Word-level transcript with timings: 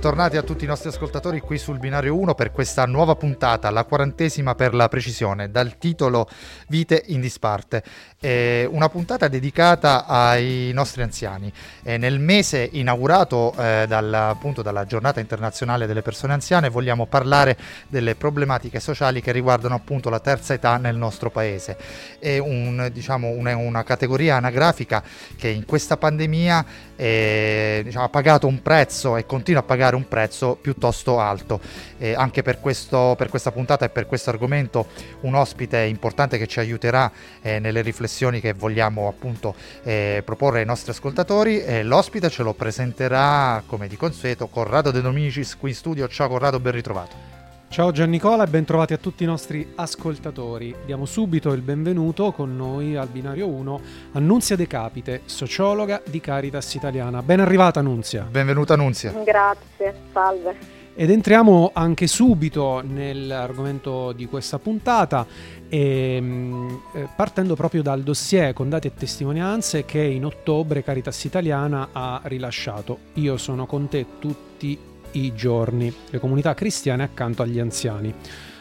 bentornati 0.00 0.36
a 0.36 0.42
tutti 0.42 0.62
i 0.62 0.68
nostri 0.68 0.90
ascoltatori 0.90 1.40
qui 1.40 1.58
sul 1.58 1.80
binario 1.80 2.16
1 2.16 2.36
per 2.36 2.52
questa 2.52 2.86
nuova 2.86 3.16
puntata, 3.16 3.68
la 3.70 3.82
quarantesima 3.82 4.54
per 4.54 4.72
la 4.72 4.86
precisione, 4.86 5.50
dal 5.50 5.76
titolo 5.76 6.28
Vite 6.68 7.02
in 7.06 7.20
disparte. 7.20 7.82
Eh, 8.20 8.66
una 8.68 8.88
puntata 8.88 9.28
dedicata 9.28 10.04
ai 10.04 10.72
nostri 10.74 11.02
anziani. 11.02 11.52
Eh, 11.84 11.98
nel 11.98 12.18
mese 12.18 12.68
inaugurato 12.72 13.54
eh, 13.56 13.84
dal, 13.86 14.12
appunto, 14.12 14.60
dalla 14.60 14.86
giornata 14.86 15.20
internazionale 15.20 15.86
delle 15.86 16.02
persone 16.02 16.32
anziane 16.32 16.68
vogliamo 16.68 17.06
parlare 17.06 17.56
delle 17.86 18.16
problematiche 18.16 18.80
sociali 18.80 19.20
che 19.20 19.30
riguardano 19.30 19.76
appunto 19.76 20.10
la 20.10 20.18
terza 20.18 20.52
età 20.52 20.78
nel 20.78 20.96
nostro 20.96 21.30
paese. 21.30 21.76
È 22.18 22.38
un, 22.38 22.90
diciamo, 22.92 23.28
una, 23.28 23.54
una 23.56 23.84
categoria 23.84 24.34
anagrafica 24.34 25.00
che 25.36 25.46
in 25.46 25.64
questa 25.64 25.96
pandemia 25.96 26.66
eh, 26.96 27.82
diciamo, 27.84 28.06
ha 28.06 28.08
pagato 28.08 28.48
un 28.48 28.60
prezzo 28.62 29.16
e 29.16 29.26
continua 29.26 29.60
a 29.60 29.64
pagare 29.64 29.94
un 29.94 30.08
prezzo 30.08 30.58
piuttosto 30.60 31.20
alto. 31.20 31.60
Eh, 31.98 32.14
anche 32.14 32.42
per, 32.42 32.58
questo, 32.58 33.14
per, 33.16 33.28
questa 33.28 33.52
puntata 33.52 33.84
e 33.84 33.90
per 33.90 34.06
questo 34.06 34.30
argomento 34.30 34.88
un 35.20 35.36
ospite 35.36 35.78
importante 35.82 36.36
che 36.36 36.48
ci 36.48 36.58
aiuterà 36.58 37.10
eh, 37.42 37.60
nelle 37.60 37.80
riflessioni 37.80 38.06
che 38.40 38.54
vogliamo 38.54 39.06
appunto 39.06 39.54
eh, 39.84 40.22
proporre 40.24 40.60
ai 40.60 40.66
nostri 40.66 40.90
ascoltatori. 40.90 41.84
l'ospite 41.84 42.30
ce 42.30 42.42
lo 42.42 42.54
presenterà 42.54 43.62
come 43.66 43.86
di 43.86 43.96
consueto 43.96 44.48
Corrado 44.48 44.90
De 44.90 45.00
Dominicis 45.00 45.56
qui 45.56 45.70
in 45.70 45.76
studio. 45.76 46.08
Ciao 46.08 46.28
Corrado, 46.28 46.58
ben 46.58 46.72
ritrovato. 46.72 47.36
Ciao 47.70 47.92
Giannicola 47.92 48.44
e 48.44 48.46
bentrovati 48.46 48.94
a 48.94 48.96
tutti 48.96 49.24
i 49.24 49.26
nostri 49.26 49.72
ascoltatori. 49.76 50.74
Diamo 50.86 51.04
subito 51.04 51.52
il 51.52 51.60
benvenuto 51.60 52.32
con 52.32 52.56
noi 52.56 52.96
al 52.96 53.08
binario 53.08 53.46
1 53.46 53.80
Annunzia 54.12 54.56
De 54.56 54.66
Capite, 54.66 55.20
sociologa 55.26 56.00
di 56.04 56.18
Caritas 56.18 56.74
Italiana. 56.74 57.22
Ben 57.22 57.40
arrivata 57.40 57.80
Annunzia. 57.80 58.22
Benvenuta 58.22 58.72
Annunzia. 58.72 59.12
Grazie, 59.22 59.94
salve. 60.12 60.77
Ed 61.00 61.10
entriamo 61.10 61.70
anche 61.74 62.08
subito 62.08 62.82
nell'argomento 62.84 64.10
di 64.10 64.26
questa 64.26 64.58
puntata, 64.58 65.24
ehm, 65.68 66.80
eh, 66.92 67.08
partendo 67.14 67.54
proprio 67.54 67.82
dal 67.82 68.02
dossier 68.02 68.52
con 68.52 68.68
dati 68.68 68.88
e 68.88 68.94
testimonianze 68.94 69.84
che 69.84 70.02
in 70.02 70.24
ottobre 70.24 70.82
Caritas 70.82 71.22
Italiana 71.22 71.90
ha 71.92 72.20
rilasciato. 72.24 72.98
Io 73.14 73.36
sono 73.36 73.64
con 73.66 73.88
te 73.88 74.06
tutti 74.18 74.76
i 75.12 75.34
giorni, 75.36 75.94
le 76.10 76.18
comunità 76.18 76.54
cristiane 76.54 77.04
accanto 77.04 77.42
agli 77.42 77.60
anziani. 77.60 78.12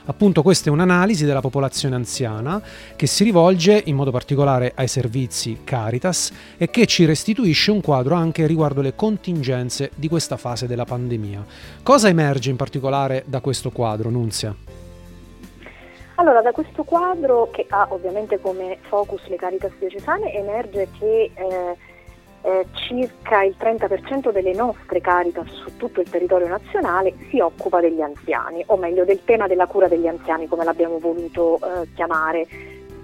Appunto 0.10 0.42
questa 0.42 0.70
è 0.70 0.72
un'analisi 0.72 1.26
della 1.26 1.42
popolazione 1.42 1.96
anziana 1.96 2.62
che 2.96 3.08
si 3.08 3.26
rivolge 3.26 3.82
in 3.86 3.96
modo 3.96 4.10
particolare 4.10 4.72
ai 4.74 4.88
servizi 4.88 5.60
Caritas 5.66 6.32
e 6.58 6.70
che 6.70 6.86
ci 6.86 7.04
restituisce 7.04 7.72
un 7.72 7.82
quadro 7.82 8.16
anche 8.16 8.48
riguardo 8.48 8.82
le 8.82 8.96
contingenze 8.96 9.92
di 9.96 10.08
questa 10.08 10.38
fase 10.38 10.66
della 10.66 10.86
pandemia. 10.86 11.46
Cosa 11.84 12.08
emerge 12.08 12.50
in 12.50 12.56
particolare 12.56 13.24
da 13.26 13.42
questo 13.42 13.70
quadro, 13.70 14.10
Nunzia? 14.10 14.56
Allora, 16.16 16.42
da 16.42 16.52
questo 16.52 16.84
quadro, 16.84 17.50
che 17.52 17.66
ha 17.70 17.88
ovviamente 17.90 18.40
come 18.40 18.78
focus 18.88 19.28
le 19.28 19.36
Caritas 19.36 19.72
diocesane, 19.78 20.34
emerge 20.34 20.88
che 20.98 21.32
eh, 21.34 21.78
eh, 22.48 22.66
circa 22.72 23.44
il 23.44 23.56
30% 23.60 24.32
delle 24.32 24.54
nostre 24.54 25.02
Caritas 25.02 25.48
su 25.50 25.76
tutto 25.76 26.00
il 26.00 26.10
territorio 26.10 26.48
nazionale 26.48 27.14
si 27.30 27.42
occupa 27.42 27.82
degli 27.82 28.02
anziani, 28.02 28.64
o 28.68 28.78
meglio 28.78 29.04
del 29.04 29.22
tema 29.26 29.48
della 29.48 29.68
cura 29.68 29.90
degli 29.90 30.08
anziani 30.08 30.48
come 30.48 30.64
l'abbiamo 30.64 30.98
voluto 30.98 31.58
eh, 31.58 31.90
chiamare, 31.94 32.48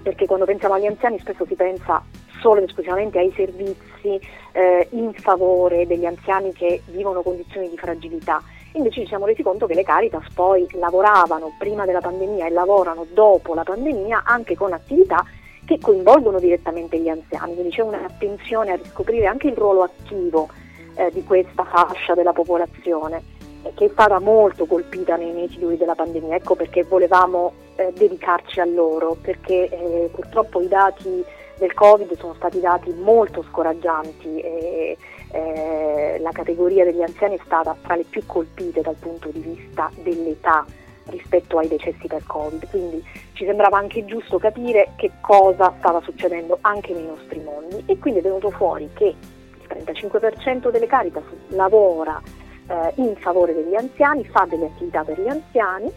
perché 0.02 0.24
quando 0.24 0.46
pensiamo 0.46 0.74
agli 0.74 0.86
anziani 0.86 1.18
spesso 1.18 1.44
si 1.44 1.54
pensa 1.56 2.02
solo 2.40 2.60
ed 2.60 2.68
esclusivamente 2.68 3.18
ai 3.18 3.32
servizi 3.36 4.18
eh, 4.52 4.88
in 4.92 5.12
favore 5.12 5.86
degli 5.86 6.06
anziani 6.06 6.50
che 6.54 6.80
vivono 6.86 7.20
condizioni 7.20 7.68
di 7.68 7.76
fragilità. 7.76 8.42
Invece 8.72 9.02
ci 9.02 9.08
siamo 9.08 9.26
resi 9.26 9.42
conto 9.42 9.66
che 9.66 9.74
le 9.74 9.84
Caritas 9.84 10.26
poi 10.34 10.66
lavoravano 10.72 11.54
prima 11.58 11.84
della 11.84 12.00
pandemia 12.00 12.46
e 12.46 12.50
lavorano 12.50 13.06
dopo 13.12 13.52
la 13.54 13.62
pandemia 13.62 14.22
anche 14.24 14.56
con 14.56 14.72
attività 14.72 15.22
che 15.64 15.78
coinvolgono 15.80 16.38
direttamente 16.38 16.98
gli 16.98 17.08
anziani, 17.08 17.54
quindi 17.54 17.72
c'è 17.72 17.82
un'attenzione 17.82 18.72
a 18.72 18.76
riscoprire 18.76 19.26
anche 19.26 19.48
il 19.48 19.56
ruolo 19.56 19.82
attivo 19.82 20.48
eh, 20.94 21.10
di 21.12 21.24
questa 21.24 21.64
fascia 21.64 22.14
della 22.14 22.32
popolazione 22.32 23.22
eh, 23.62 23.72
che 23.74 23.86
è 23.86 23.88
stata 23.88 24.18
molto 24.20 24.66
colpita 24.66 25.16
nei 25.16 25.32
mesi 25.32 25.58
duri 25.58 25.76
della 25.76 25.94
pandemia, 25.94 26.36
ecco 26.36 26.54
perché 26.54 26.84
volevamo 26.84 27.52
eh, 27.76 27.92
dedicarci 27.96 28.60
a 28.60 28.64
loro, 28.64 29.16
perché 29.20 29.68
eh, 29.68 30.10
purtroppo 30.12 30.60
i 30.60 30.68
dati 30.68 31.24
del 31.56 31.72
Covid 31.72 32.16
sono 32.18 32.34
stati 32.34 32.60
dati 32.60 32.92
molto 32.92 33.42
scoraggianti 33.48 34.40
e 34.40 34.96
eh, 35.30 36.18
la 36.20 36.30
categoria 36.30 36.84
degli 36.84 37.02
anziani 37.02 37.36
è 37.36 37.40
stata 37.44 37.76
tra 37.82 37.94
le 37.96 38.04
più 38.08 38.22
colpite 38.26 38.80
dal 38.80 38.96
punto 38.96 39.28
di 39.28 39.40
vista 39.40 39.90
dell'età 40.02 40.64
rispetto 41.06 41.58
ai 41.58 41.68
decessi 41.68 42.06
per 42.06 42.22
Covid, 42.26 42.68
quindi 42.70 43.04
ci 43.32 43.44
sembrava 43.44 43.78
anche 43.78 44.04
giusto 44.04 44.38
capire 44.38 44.92
che 44.96 45.10
cosa 45.20 45.72
stava 45.78 46.00
succedendo 46.02 46.58
anche 46.62 46.92
nei 46.92 47.06
nostri 47.06 47.40
mondi. 47.40 47.82
E 47.86 47.98
quindi 47.98 48.20
è 48.20 48.22
venuto 48.22 48.50
fuori 48.50 48.88
che 48.94 49.06
il 49.06 49.66
35% 49.68 50.70
delle 50.70 50.86
Caritas 50.86 51.24
lavora 51.48 52.20
eh, 52.68 52.92
in 52.96 53.14
favore 53.16 53.54
degli 53.54 53.74
anziani, 53.74 54.24
fa 54.24 54.46
delle 54.48 54.66
attività 54.66 55.02
per 55.02 55.20
gli 55.20 55.28
anziani 55.28 55.92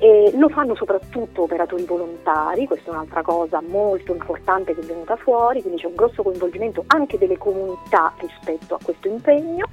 e 0.00 0.30
lo 0.36 0.48
fanno 0.48 0.76
soprattutto 0.76 1.42
operatori 1.42 1.84
volontari, 1.84 2.66
questa 2.66 2.90
è 2.90 2.94
un'altra 2.94 3.22
cosa 3.22 3.60
molto 3.60 4.12
importante 4.12 4.72
che 4.72 4.80
è 4.80 4.84
venuta 4.84 5.16
fuori, 5.16 5.60
quindi 5.60 5.80
c'è 5.80 5.88
un 5.88 5.96
grosso 5.96 6.22
coinvolgimento 6.22 6.84
anche 6.86 7.18
delle 7.18 7.36
comunità 7.36 8.14
rispetto 8.20 8.74
a 8.74 8.78
questo 8.80 9.08
impegno 9.08 9.66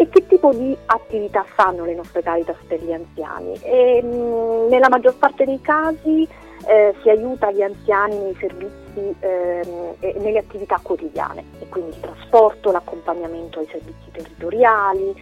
e 0.00 0.08
che 0.08 0.26
tipo 0.26 0.50
di 0.54 0.74
attività 0.86 1.44
fanno 1.44 1.84
le 1.84 1.94
nostre 1.94 2.22
Caritas 2.22 2.56
per 2.66 2.82
gli 2.82 2.90
anziani? 2.90 3.52
E, 3.60 4.02
mh, 4.02 4.68
nella 4.70 4.88
maggior 4.88 5.14
parte 5.16 5.44
dei 5.44 5.60
casi 5.60 6.26
eh, 6.66 6.94
si 7.02 7.10
aiuta 7.10 7.50
gli 7.50 7.60
anziani 7.60 8.16
nei 8.16 8.34
servizi 8.40 9.14
ehm, 9.20 9.96
nelle 10.22 10.38
attività 10.38 10.80
quotidiane, 10.82 11.44
e 11.60 11.68
quindi 11.68 11.90
il 11.90 12.00
trasporto, 12.00 12.72
l'accompagnamento 12.72 13.58
ai 13.58 13.68
servizi 13.70 14.10
territoriali, 14.10 15.14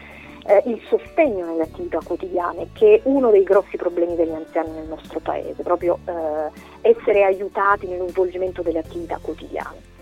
eh, 0.47 0.62
il 0.66 0.81
sostegno 0.89 1.47
nelle 1.47 1.62
attività 1.62 1.99
quotidiane, 2.00 2.69
che 2.72 2.95
è 2.95 3.00
uno 3.03 3.33
dei 3.33 3.43
grossi 3.43 3.77
problemi 3.77 4.15
degli 4.15 4.33
anziani 4.33 4.71
nel 4.71 4.87
nostro 4.87 5.19
paese, 5.19 5.60
proprio 5.65 5.99
eh, 6.05 6.89
essere 6.89 7.25
aiutati 7.25 7.89
nello 7.89 8.06
svolgimento 8.10 8.62
delle 8.62 8.78
attività 8.78 9.19
quotidiane. 9.21 9.97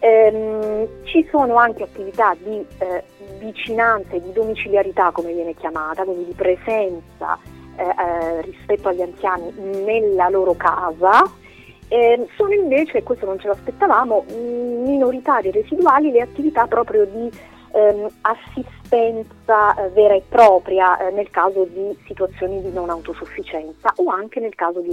Ehm, 0.00 0.86
ci 1.04 1.26
sono 1.30 1.56
anche 1.56 1.82
attività 1.82 2.36
di 2.40 2.64
eh, 2.78 3.02
vicinanza 3.38 4.14
e 4.14 4.22
di 4.22 4.32
domiciliarità, 4.32 5.10
come 5.10 5.32
viene 5.32 5.54
chiamata, 5.54 6.04
quindi 6.04 6.26
di 6.26 6.34
presenza 6.34 7.38
eh, 7.76 7.82
eh, 7.82 8.42
rispetto 8.42 8.88
agli 8.88 9.02
anziani 9.02 9.52
nella 9.84 10.28
loro 10.28 10.54
casa. 10.54 11.22
Ehm, 11.88 12.26
sono 12.36 12.52
invece, 12.52 12.98
e 12.98 13.02
questo 13.02 13.26
non 13.26 13.38
ce 13.38 13.48
l'aspettavamo, 13.48 14.24
minoritarie 14.28 15.50
e 15.50 15.62
residuali 15.62 16.10
le 16.10 16.20
attività 16.20 16.66
proprio 16.66 17.04
di 17.04 17.30
ehm, 17.72 18.08
assistenza 18.20 19.74
eh, 19.74 19.88
vera 19.90 20.14
e 20.14 20.22
propria 20.28 20.98
eh, 20.98 21.10
nel 21.12 21.30
caso 21.30 21.64
di 21.64 21.96
situazioni 22.06 22.60
di 22.62 22.70
non 22.72 22.90
autosufficienza 22.90 23.92
o 23.96 24.10
anche 24.10 24.40
nel 24.40 24.54
caso 24.54 24.80
di 24.80 24.90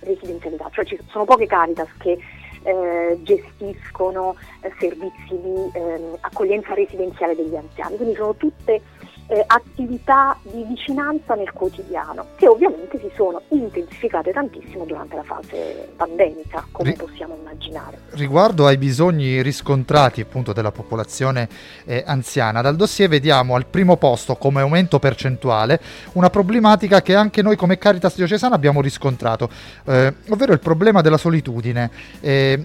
residenzialità. 0.00 0.68
Cioè 0.72 0.84
ci 0.84 0.98
sono 1.08 1.24
poche 1.24 1.46
Caritas 1.46 1.88
che 1.98 2.18
eh, 2.66 3.18
gestiscono 3.22 4.34
eh, 4.60 4.72
servizi 4.78 5.28
di 5.28 5.70
eh, 5.72 6.00
accoglienza 6.20 6.74
residenziale 6.74 7.36
degli 7.36 7.54
anziani, 7.54 7.96
quindi 7.96 8.14
sono 8.16 8.34
tutte 8.34 8.82
eh, 9.28 9.42
attività 9.46 10.36
di 10.42 10.64
vicinanza 10.64 11.34
nel 11.34 11.52
quotidiano 11.52 12.26
che 12.36 12.46
ovviamente 12.46 12.98
si 12.98 13.10
sono 13.14 13.42
intensificate 13.48 14.32
tantissimo 14.32 14.84
durante 14.84 15.16
la 15.16 15.22
fase 15.22 15.88
pandemica, 15.96 16.66
come 16.70 16.90
Ri- 16.90 16.96
possiamo 16.96 17.36
immaginare. 17.38 17.98
Riguardo 18.10 18.66
ai 18.66 18.76
bisogni 18.76 19.42
riscontrati 19.42 20.20
appunto 20.20 20.52
della 20.52 20.72
popolazione 20.72 21.48
eh, 21.84 22.02
anziana, 22.06 22.60
dal 22.60 22.76
dossier 22.76 23.08
vediamo 23.08 23.54
al 23.54 23.66
primo 23.66 23.96
posto 23.96 24.36
come 24.36 24.60
aumento 24.60 24.98
percentuale 24.98 25.80
una 26.12 26.30
problematica 26.30 27.02
che 27.02 27.14
anche 27.14 27.42
noi 27.42 27.56
come 27.56 27.78
Caritas 27.78 28.14
diocesana 28.16 28.54
abbiamo 28.54 28.80
riscontrato, 28.80 29.48
eh, 29.84 30.14
ovvero 30.28 30.52
il 30.52 30.60
problema 30.60 31.00
della 31.00 31.18
solitudine. 31.18 31.90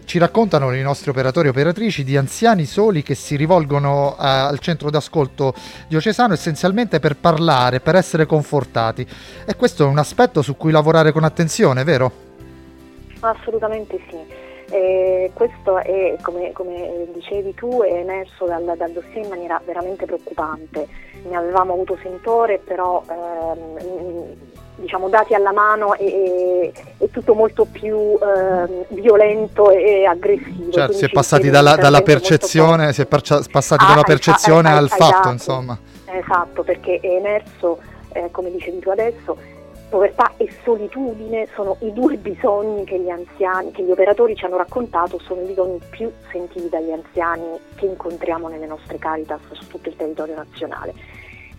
ci 0.05 0.17
raccontano 0.17 0.73
i 0.73 0.81
nostri 0.81 1.09
operatori 1.09 1.47
e 1.47 1.51
operatrici 1.51 2.03
di 2.03 2.17
anziani 2.17 2.65
soli 2.65 3.03
che 3.03 3.15
si 3.15 3.35
rivolgono 3.35 4.15
a, 4.15 4.47
al 4.47 4.59
centro 4.59 4.89
d'ascolto 4.89 5.53
diocesano 5.87 6.33
e 6.33 6.37
essenzialmente 6.51 7.00
per 7.00 7.15
parlare, 7.15 7.80
per 7.80 7.95
essere 7.95 8.25
confortati. 8.25 9.07
E 9.45 9.56
questo 9.56 9.83
è 9.83 9.88
un 9.88 9.98
aspetto 9.98 10.42
su 10.42 10.57
cui 10.57 10.71
lavorare 10.71 11.12
con 11.12 11.24
attenzione, 11.24 11.83
vero? 11.83 12.12
Assolutamente 13.21 14.00
sì. 14.09 14.50
Eh, 14.74 15.31
questo 15.33 15.80
è, 15.80 16.15
come, 16.21 16.51
come, 16.53 17.07
dicevi 17.13 17.53
tu, 17.56 17.81
è 17.81 17.94
emerso 17.94 18.45
dal, 18.45 18.74
dal, 18.77 18.92
dossier 18.92 19.24
in 19.24 19.30
maniera 19.30 19.62
veramente 19.65 20.06
preoccupante. 20.06 20.88
Ne 21.27 21.36
avevamo 21.36 21.74
avuto 21.74 21.98
sentore, 22.01 22.59
però 22.63 23.03
ehm, 23.09 24.36
diciamo, 24.75 25.09
dati 25.09 25.33
alla 25.33 25.51
mano 25.51 25.94
è, 25.95 26.71
è 26.98 27.09
tutto 27.09 27.33
molto 27.33 27.65
più 27.65 28.18
eh, 28.18 28.86
violento 28.89 29.71
e 29.71 30.06
aggressivo. 30.06 30.71
Certo, 30.71 30.94
si 30.94 31.06
è 31.06 31.09
passati 31.09 31.50
dalla, 31.50 31.75
dalla 31.75 32.01
percezione, 32.01 32.94
si 32.94 33.01
è 33.01 33.06
percia- 33.06 33.42
passati 33.51 33.83
ah, 33.83 33.88
dalla 33.89 34.03
percezione 34.03 34.69
ai, 34.69 34.77
al 34.77 34.88
ai, 34.89 34.98
fatto, 34.98 35.27
ai 35.27 35.33
insomma. 35.33 35.77
Esatto, 36.11 36.63
perché 36.63 36.99
è 36.99 37.07
emerso, 37.07 37.79
eh, 38.13 38.29
come 38.31 38.51
dicevi 38.51 38.79
tu 38.79 38.89
adesso, 38.89 39.37
povertà 39.89 40.33
e 40.37 40.49
solitudine 40.63 41.47
sono 41.53 41.77
i 41.81 41.91
due 41.93 42.17
bisogni 42.17 42.83
che 42.83 42.99
gli 42.99 43.09
anziani, 43.09 43.71
che 43.71 43.83
gli 43.83 43.91
operatori 43.91 44.35
ci 44.35 44.45
hanno 44.45 44.57
raccontato, 44.57 45.19
sono 45.19 45.41
i 45.41 45.45
bisogni 45.45 45.79
più 45.89 46.11
sentiti 46.31 46.69
dagli 46.69 46.91
anziani 46.91 47.59
che 47.75 47.85
incontriamo 47.85 48.47
nelle 48.47 48.67
nostre 48.67 48.97
caritas 48.97 49.41
su 49.51 49.67
tutto 49.67 49.89
il 49.89 49.95
territorio 49.95 50.35
nazionale. 50.35 50.93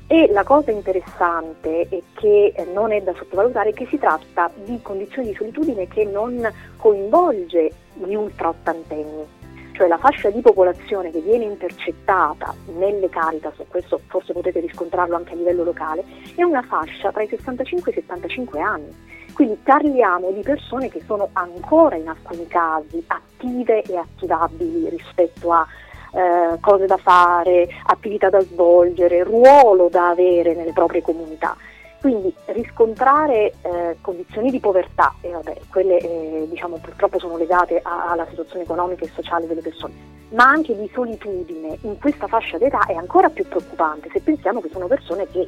E 0.07 0.29
la 0.31 0.45
cosa 0.45 0.71
interessante 0.71 1.89
e 1.89 2.03
che 2.15 2.53
eh, 2.55 2.65
non 2.65 2.93
è 2.93 3.01
da 3.01 3.15
sottovalutare 3.15 3.71
è 3.71 3.73
che 3.73 3.87
si 3.87 3.99
tratta 3.99 4.51
di 4.55 4.79
condizioni 4.83 5.29
di 5.29 5.35
solitudine 5.35 5.89
che 5.89 6.05
non 6.05 6.47
coinvolge 6.77 7.71
gli 7.95 8.15
ultra 8.15 8.49
ottantenni, 8.49 9.25
cioè 9.73 9.89
la 9.89 9.99
fascia 9.99 10.31
di 10.31 10.41
popolazione 10.41 11.11
che 11.11 11.21
viene 11.21 11.45
intercettata 11.45 12.55
nelle 12.77 13.09
Caritas, 13.09 13.59
e 13.59 13.67
questo 13.69 14.01
forse 14.07 14.33
potete 14.33 14.61
riscontrarlo 14.61 15.17
anche 15.17 15.33
a 15.33 15.37
livello 15.37 15.65
locale, 15.65 16.05
è 16.35 16.43
una 16.43 16.63
fascia 16.63 17.11
tra 17.11 17.23
i 17.23 17.29
65 17.29 17.91
e 17.91 17.99
i 17.99 18.01
75 18.01 18.61
anni. 18.61 19.11
Quindi 19.33 19.59
parliamo 19.63 20.31
di 20.31 20.43
persone 20.43 20.89
che 20.89 21.03
sono 21.07 21.31
ancora 21.33 21.97
in 21.97 22.09
alcuni 22.09 22.47
casi 22.47 23.03
attive 23.07 23.83
e 23.83 23.97
attivabili 23.97 24.91
rispetto 24.91 25.53
a 25.53 25.67
eh, 26.13 26.59
cose 26.61 26.87
da 26.87 26.99
fare, 26.99 27.69
attività 27.85 28.29
da 28.29 28.41
svolgere, 28.41 29.25
ruolo 29.25 29.89
da 29.89 30.11
avere 30.11 30.55
nelle 30.55 30.73
proprie 30.73 31.01
comunità. 31.01 31.57
Quindi 32.03 32.35
riscontrare 32.47 33.55
eh, 33.63 33.97
condizioni 34.01 34.51
di 34.51 34.59
povertà, 34.59 35.15
e 35.21 35.31
vabbè, 35.31 35.57
quelle 35.71 35.99
eh, 35.99 36.47
diciamo, 36.49 36.79
purtroppo 36.79 37.21
sono 37.21 37.37
legate 37.37 37.79
a, 37.81 38.11
alla 38.11 38.27
situazione 38.29 38.65
economica 38.65 39.05
e 39.05 39.11
sociale 39.15 39.47
delle 39.47 39.61
persone, 39.61 39.95
ma 40.31 40.43
anche 40.43 40.77
di 40.77 40.91
solitudine 40.93 41.79
in 41.83 42.01
questa 42.01 42.27
fascia 42.27 42.59
d'età 42.59 42.87
è 42.87 42.95
ancora 42.95 43.29
più 43.29 43.47
preoccupante 43.47 44.09
se 44.13 44.21
pensiamo 44.21 44.61
che 44.61 44.71
sono 44.73 44.89
persone 44.89 45.29
che 45.29 45.47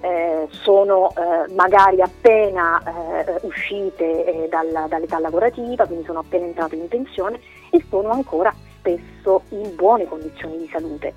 eh, 0.00 0.48
sono 0.48 1.10
eh, 1.10 1.52
magari 1.52 2.00
appena 2.00 2.82
eh, 3.26 3.38
uscite 3.42 4.24
eh, 4.24 4.48
dalla, 4.48 4.86
dall'età 4.88 5.18
lavorativa, 5.18 5.84
quindi 5.84 6.06
sono 6.06 6.20
appena 6.20 6.46
entrate 6.46 6.74
in 6.74 6.88
pensione 6.88 7.38
e 7.68 7.84
sono 7.90 8.08
ancora 8.12 8.50
spesso 8.78 9.42
in 9.50 9.74
buone 9.76 10.08
condizioni 10.08 10.56
di 10.56 10.68
salute 10.72 11.12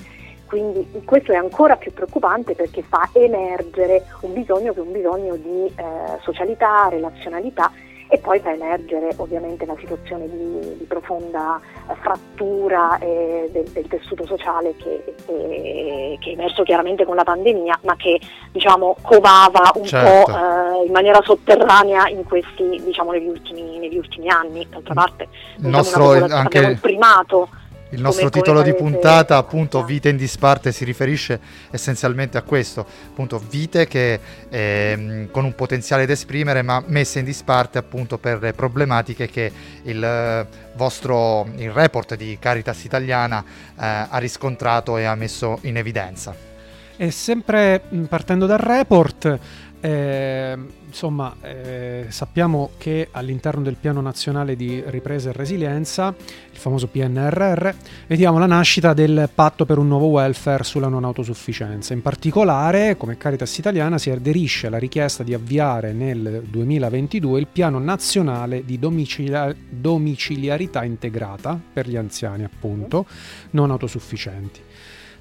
quindi 0.46 1.02
questo 1.06 1.32
è 1.32 1.36
ancora 1.36 1.76
più 1.76 1.94
preoccupante 1.94 2.54
perché 2.54 2.84
fa 2.84 3.10
emergere 3.14 4.06
un 4.22 4.34
bisogno 4.34 4.74
che 4.74 4.80
è 4.80 4.84
un 4.84 4.92
bisogno 4.92 5.36
di 5.36 5.66
eh, 5.66 6.20
socialità, 6.22 6.88
relazionalità 6.90 7.72
e 8.08 8.20
poi 8.20 8.40
fa 8.40 8.54
emergere 8.54 9.10
ovviamente 9.18 9.66
la 9.66 9.76
situazione 9.80 10.30
di, 10.30 10.78
di 10.78 10.84
profonda 10.88 11.60
eh, 11.90 11.96
frattura 12.02 13.00
eh, 13.00 13.50
del, 13.52 13.66
del, 13.70 13.88
tessuto 13.88 14.26
sociale 14.28 14.76
che, 14.76 15.16
che, 15.26 16.18
che, 16.20 16.30
è 16.30 16.34
emerso 16.34 16.62
chiaramente 16.64 17.04
con 17.04 17.16
la 17.16 17.24
pandemia 17.24 17.80
ma 17.84 17.96
che 17.96 18.20
diciamo 18.52 18.96
covava 19.02 19.72
un 19.76 19.86
certo. 19.86 20.32
po' 20.32 20.38
eh, 20.38 20.86
in 20.86 20.92
maniera 20.92 21.20
sotterranea 21.24 22.08
in 22.10 22.24
questi, 22.26 22.80
diciamo, 22.84 23.12
negli, 23.12 23.28
ultimi, 23.28 23.80
negli 23.80 23.98
ultimi 23.98 24.30
anni. 24.30 24.68
D'altra 24.70 24.94
parte 24.94 25.28
il 25.58 25.68
nostro, 25.68 26.12
anche... 26.12 26.36
abbiamo 26.58 26.70
il 26.70 26.80
primato 26.80 27.50
il 27.90 28.02
nostro 28.02 28.30
come, 28.30 28.42
titolo 28.42 28.62
come 28.62 28.72
di 28.72 28.78
puntata, 28.78 29.38
appunto, 29.38 29.84
Vite 29.84 30.10
in 30.10 30.18
disparte, 30.18 30.72
si 30.72 30.84
riferisce 30.84 31.40
essenzialmente 31.72 32.38
a 32.38 32.42
questo, 32.42 32.86
appunto, 33.08 33.42
vite 33.50 33.88
che 33.88 34.20
eh, 34.50 35.28
con 35.32 35.46
un 35.46 35.54
potenziale 35.54 36.06
da 36.06 36.14
esprimere, 36.14 36.62
ma 36.62 36.84
messe 36.88 37.20
in 37.20 37.26
disparte 37.26 37.78
appunto 37.78 38.18
per 38.18 38.42
le 38.42 38.54
problematiche 38.54 39.28
che 39.30 39.52
il 39.84 40.04
eh, 40.04 40.48
vostro 40.76 41.48
il 41.58 41.72
report 41.72 42.16
di 42.16 42.38
Caritas 42.40 42.84
Italiana 42.84 43.44
eh, 43.44 43.74
ha 43.78 44.18
riscontrato 44.18 44.98
e 44.98 45.04
ha 45.04 45.16
messo 45.16 45.60
in 45.62 45.78
evidenza. 45.78 46.54
E 46.98 47.12
sempre 47.12 47.82
partendo 48.08 48.46
dal 48.46 48.58
report, 48.58 49.40
eh, 49.86 50.58
insomma, 50.88 51.36
eh, 51.42 52.08
sappiamo 52.10 52.72
che 52.80 53.10
all'interno 53.12 53.62
del 53.62 53.76
Piano 53.80 54.02
Nazionale 54.02 54.56
di 54.56 54.82
Ripresa 54.84 55.30
e 55.30 55.34
Resilienza, 55.34 56.08
il 56.08 56.58
famoso 56.58 56.88
PNRR, 56.88 57.70
vediamo 58.08 58.40
la 58.40 58.48
nascita 58.48 58.94
del 58.94 59.30
patto 59.32 59.64
per 59.66 59.78
un 59.78 59.88
nuovo 59.88 60.08
welfare 60.08 60.64
sulla 60.64 60.88
non 60.88 61.04
autosufficienza. 61.04 61.94
In 61.94 62.02
particolare, 62.02 62.98
come 62.98 63.18
Caritas 63.18 63.56
Italiana, 63.60 64.00
si 64.00 64.10
aderisce 64.10 64.66
alla 64.66 64.80
richiesta 64.80 65.22
di 65.22 65.36
avviare 65.36 65.94
nel 65.94 66.42
2022 66.50 67.40
il 67.40 67.48
Piano 67.52 67.78
Nazionale 67.78 68.66
di 68.66 68.80
domicilia- 68.80 69.54
domiciliarità 69.70 70.84
integrata 70.84 71.60
per 71.72 71.88
gli 71.88 71.96
anziani, 71.96 72.44
appunto, 72.44 73.06
non 73.52 73.70
autosufficienti. 73.70 74.65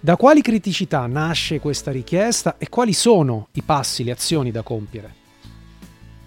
Da 0.04 0.16
quali 0.16 0.42
criticità 0.42 1.06
nasce 1.06 1.60
questa 1.60 1.90
richiesta 1.90 2.56
e 2.58 2.68
quali 2.68 2.92
sono 2.92 3.48
i 3.52 3.62
passi, 3.62 4.04
le 4.04 4.10
azioni 4.10 4.50
da 4.50 4.60
compiere? 4.60 5.14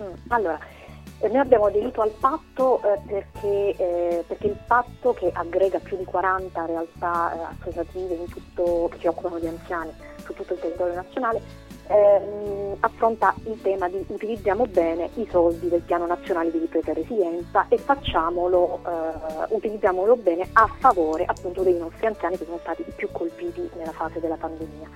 Mm, 0.02 0.14
allora, 0.30 0.60
eh, 1.20 1.28
noi 1.28 1.38
abbiamo 1.38 1.66
aderito 1.66 2.02
al 2.02 2.10
patto 2.20 2.82
eh, 2.82 3.00
perché, 3.06 3.76
eh, 3.78 4.24
perché, 4.26 4.48
il 4.48 4.58
patto 4.66 5.14
che 5.14 5.30
aggrega 5.32 5.78
più 5.78 5.96
di 5.96 6.06
40 6.06 6.66
realtà 6.66 7.52
associative 7.56 8.26
tutto, 8.32 8.90
che 8.94 8.98
si 8.98 9.06
occupano 9.06 9.38
di 9.38 9.46
anziani 9.46 9.92
su 10.26 10.34
tutto 10.34 10.54
il 10.56 10.60
territorio 10.60 10.96
nazionale 10.96 11.67
ehm, 11.88 12.78
affronta 12.80 13.34
il 13.46 13.60
tema 13.62 13.88
di 13.90 14.04
utilizziamo 14.08 14.66
bene 14.66 15.10
i 15.16 15.28
soldi 15.30 15.70
del 15.70 15.82
piano 15.82 16.06
nazionale 16.06 16.52
di 16.52 16.60
ripresa 16.60 16.92
e 16.92 16.94
resilienza 16.94 17.66
e 17.70 17.78
facciamolo, 17.78 18.80
eh, 18.86 19.56
utilizziamolo 19.56 20.16
bene 20.16 20.48
a 20.54 20.68
favore 20.80 21.26
appunto 21.26 21.64
dei 21.64 21.78
nostri 21.78 22.06
anziani 22.06 22.38
che 22.38 22.46
sono 22.46 22.60
stati 22.62 22.82
i 22.82 22.94
più 22.96 23.10
colpiti 23.12 23.70
nella 23.78 23.92
fase 23.92 24.20
della 24.20 24.38
pandemia. 24.38 24.90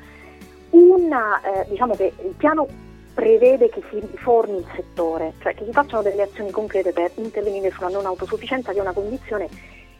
Una, 0.71 1.41
eh, 1.41 1.65
diciamo 1.69 1.95
che 1.95 2.13
il 2.23 2.33
piano 2.37 2.67
prevede 3.13 3.69
che 3.69 3.81
si 3.89 3.99
riformi 3.99 4.57
il 4.57 4.67
settore, 4.75 5.33
cioè 5.39 5.53
che 5.53 5.65
si 5.65 5.71
facciano 5.71 6.01
delle 6.01 6.23
azioni 6.23 6.51
concrete 6.51 6.93
per 6.93 7.11
intervenire 7.15 7.71
sulla 7.71 7.89
non 7.89 8.05
autosufficienza, 8.05 8.71
che 8.71 8.77
è 8.77 8.81
una 8.81 8.93
condizione 8.93 9.49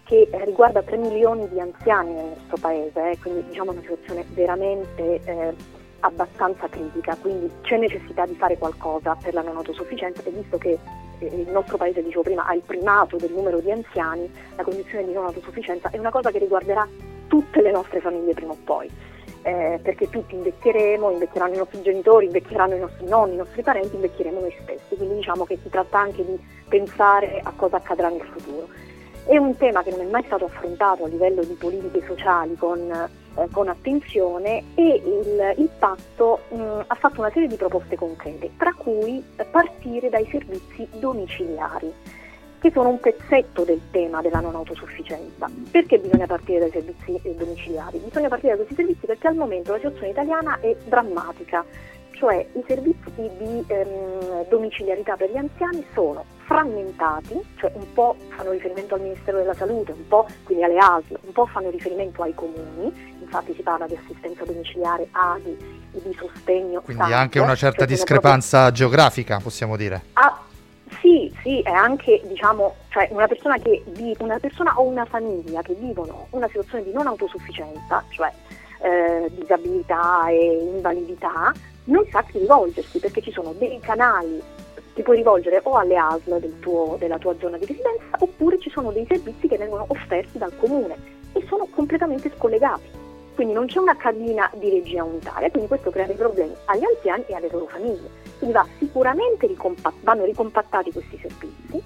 che 0.03 0.27
eh, 0.31 0.45
riguarda 0.45 0.81
3 0.81 0.97
milioni 0.97 1.47
di 1.49 1.59
anziani 1.59 2.13
nel 2.13 2.25
nostro 2.35 2.57
paese, 2.59 3.11
eh, 3.11 3.17
quindi 3.19 3.45
diciamo 3.47 3.71
una 3.71 3.81
situazione 3.81 4.25
veramente 4.33 5.21
eh, 5.23 5.53
abbastanza 6.01 6.67
critica, 6.67 7.15
quindi 7.19 7.49
c'è 7.61 7.77
necessità 7.77 8.25
di 8.25 8.35
fare 8.35 8.57
qualcosa 8.57 9.17
per 9.21 9.33
la 9.33 9.41
non 9.41 9.57
autosufficienza 9.57 10.21
e 10.23 10.31
visto 10.31 10.57
che 10.57 10.77
eh, 11.19 11.25
il 11.25 11.49
nostro 11.49 11.77
paese, 11.77 12.03
dicevo 12.03 12.23
prima, 12.23 12.45
ha 12.45 12.53
il 12.53 12.61
primato 12.61 13.17
del 13.17 13.31
numero 13.31 13.59
di 13.59 13.71
anziani, 13.71 14.29
la 14.55 14.63
condizione 14.63 15.05
di 15.05 15.13
non 15.13 15.25
autosufficienza 15.25 15.89
è 15.89 15.97
una 15.97 16.11
cosa 16.11 16.31
che 16.31 16.39
riguarderà 16.39 16.87
tutte 17.27 17.61
le 17.61 17.71
nostre 17.71 18.01
famiglie 18.01 18.33
prima 18.33 18.51
o 18.51 18.57
poi. 18.63 18.89
Eh, 19.43 19.79
perché 19.81 20.07
tutti 20.07 20.35
invecchieremo, 20.35 21.09
invecchieranno 21.09 21.55
i 21.55 21.57
nostri 21.57 21.81
genitori, 21.81 22.25
invecchieranno 22.25 22.75
i 22.75 22.79
nostri 22.79 23.07
nonni, 23.07 23.33
i 23.33 23.37
nostri 23.37 23.63
parenti, 23.63 23.95
invecchieremo 23.95 24.39
noi 24.39 24.55
stessi, 24.61 24.95
quindi 24.95 25.15
diciamo 25.15 25.45
che 25.45 25.57
si 25.63 25.69
tratta 25.69 25.97
anche 25.97 26.23
di 26.23 26.39
pensare 26.69 27.39
a 27.43 27.51
cosa 27.55 27.77
accadrà 27.77 28.09
nel 28.09 28.21
futuro. 28.21 28.67
È 29.25 29.37
un 29.37 29.57
tema 29.57 29.81
che 29.81 29.89
non 29.89 30.01
è 30.01 30.05
mai 30.05 30.23
stato 30.25 30.45
affrontato 30.45 31.05
a 31.05 31.07
livello 31.07 31.43
di 31.43 31.53
politiche 31.53 32.05
sociali 32.05 32.55
con 32.55 33.09
eh, 33.35 33.47
con 33.51 33.67
attenzione 33.67 34.63
e 34.75 35.01
il, 35.03 35.55
il 35.57 35.69
patto 35.77 36.41
mh, 36.49 36.55
mm, 36.55 36.79
ha 36.87 36.95
fatto 36.95 37.21
una 37.21 37.31
serie 37.31 37.47
di 37.47 37.55
proposte 37.55 37.95
concrete, 37.95 38.51
tra 38.57 38.73
cui 38.73 39.23
partire 39.49 40.09
dai 40.09 40.27
servizi 40.29 40.87
domiciliari 40.99 41.93
che 42.61 42.69
sono 42.71 42.89
un 42.89 42.99
pezzetto 42.99 43.63
del 43.63 43.81
tema 43.89 44.21
della 44.21 44.39
non 44.39 44.53
autosufficienza. 44.53 45.49
Perché 45.71 45.97
bisogna 45.97 46.27
partire 46.27 46.59
dai 46.59 46.71
servizi 46.71 47.19
eh, 47.23 47.33
domiciliari? 47.35 47.97
Bisogna 47.97 48.27
partire 48.27 48.51
da 48.51 48.57
questi 48.57 48.75
servizi 48.75 49.05
perché 49.07 49.27
al 49.27 49.35
momento 49.35 49.71
la 49.71 49.77
situazione 49.77 50.09
italiana 50.09 50.59
è 50.59 50.75
drammatica, 50.85 51.65
cioè 52.11 52.45
i 52.53 52.63
servizi 52.67 53.11
di 53.15 53.63
ehm, 53.65 54.47
domiciliarità 54.47 55.15
per 55.15 55.31
gli 55.31 55.37
anziani 55.37 55.83
sono 55.93 56.23
frammentati, 56.51 57.39
cioè 57.55 57.71
un 57.75 57.93
po' 57.93 58.17
fanno 58.35 58.51
riferimento 58.51 58.95
al 58.95 59.01
Ministero 59.01 59.37
della 59.37 59.53
Salute, 59.53 59.93
un 59.93 60.07
po' 60.07 60.27
quindi 60.43 60.65
alle 60.65 60.77
ASL, 60.77 61.17
un 61.21 61.31
po' 61.31 61.45
fanno 61.45 61.69
riferimento 61.69 62.21
ai 62.21 62.33
comuni, 62.33 63.15
infatti 63.21 63.53
si 63.55 63.61
parla 63.61 63.87
di 63.87 63.95
assistenza 63.95 64.43
domiciliare, 64.43 65.07
ADI 65.11 65.79
di 65.91 66.17
sostegno. 66.17 66.81
Quindi 66.81 67.03
SAC, 67.03 67.13
anche 67.13 67.39
una 67.39 67.55
certa 67.55 67.85
cioè 67.85 67.87
discrepanza 67.87 68.57
proprio... 68.57 68.75
geografica, 68.75 69.39
possiamo 69.41 69.77
dire. 69.77 70.03
Ah, 70.13 70.41
sì, 70.99 71.33
sì, 71.41 71.61
è 71.61 71.71
anche 71.71 72.21
diciamo, 72.25 72.75
cioè 72.89 73.07
una 73.11 73.27
persona 73.27 73.57
che 73.57 73.83
vive, 73.87 74.21
una 74.21 74.37
persona 74.37 74.77
o 74.77 74.83
una 74.83 75.05
famiglia 75.05 75.61
che 75.61 75.73
vivono 75.73 76.27
una 76.31 76.47
situazione 76.47 76.83
di 76.83 76.91
non 76.91 77.07
autosufficienza, 77.07 78.03
cioè 78.09 78.29
eh, 78.81 79.31
disabilità 79.35 80.27
e 80.27 80.69
invalidità, 80.73 81.53
non 81.85 82.05
sa 82.11 82.21
chi 82.23 82.39
rivolgersi 82.39 82.99
perché 82.99 83.21
ci 83.21 83.31
sono 83.31 83.53
dei 83.57 83.79
canali 83.79 84.41
ti 84.93 85.01
puoi 85.01 85.17
rivolgere 85.17 85.61
o 85.63 85.75
alle 85.75 85.97
ASL 85.97 86.39
del 86.39 86.55
della 86.97 87.17
tua 87.17 87.35
zona 87.39 87.57
di 87.57 87.65
residenza 87.65 88.17
oppure 88.19 88.59
ci 88.59 88.69
sono 88.69 88.91
dei 88.91 89.05
servizi 89.07 89.47
che 89.47 89.57
vengono 89.57 89.85
offerti 89.87 90.37
dal 90.37 90.55
comune 90.57 90.95
e 91.33 91.45
sono 91.47 91.67
completamente 91.69 92.31
scollegati. 92.35 92.99
Quindi 93.35 93.53
non 93.53 93.65
c'è 93.65 93.79
una 93.79 93.95
cabina 93.95 94.49
di 94.55 94.69
regia 94.69 95.03
unitaria, 95.03 95.49
quindi 95.49 95.67
questo 95.67 95.89
crea 95.89 96.05
dei 96.05 96.15
problemi 96.15 96.53
agli 96.65 96.83
anziani 96.83 97.23
e 97.27 97.35
alle 97.35 97.49
loro 97.49 97.65
famiglie. 97.67 98.09
Quindi 98.37 98.55
va 98.55 98.65
sicuramente 98.77 99.47
ricompatt- 99.47 100.03
vanno 100.03 100.25
ricompattati 100.25 100.91
questi 100.91 101.17
servizi 101.17 101.81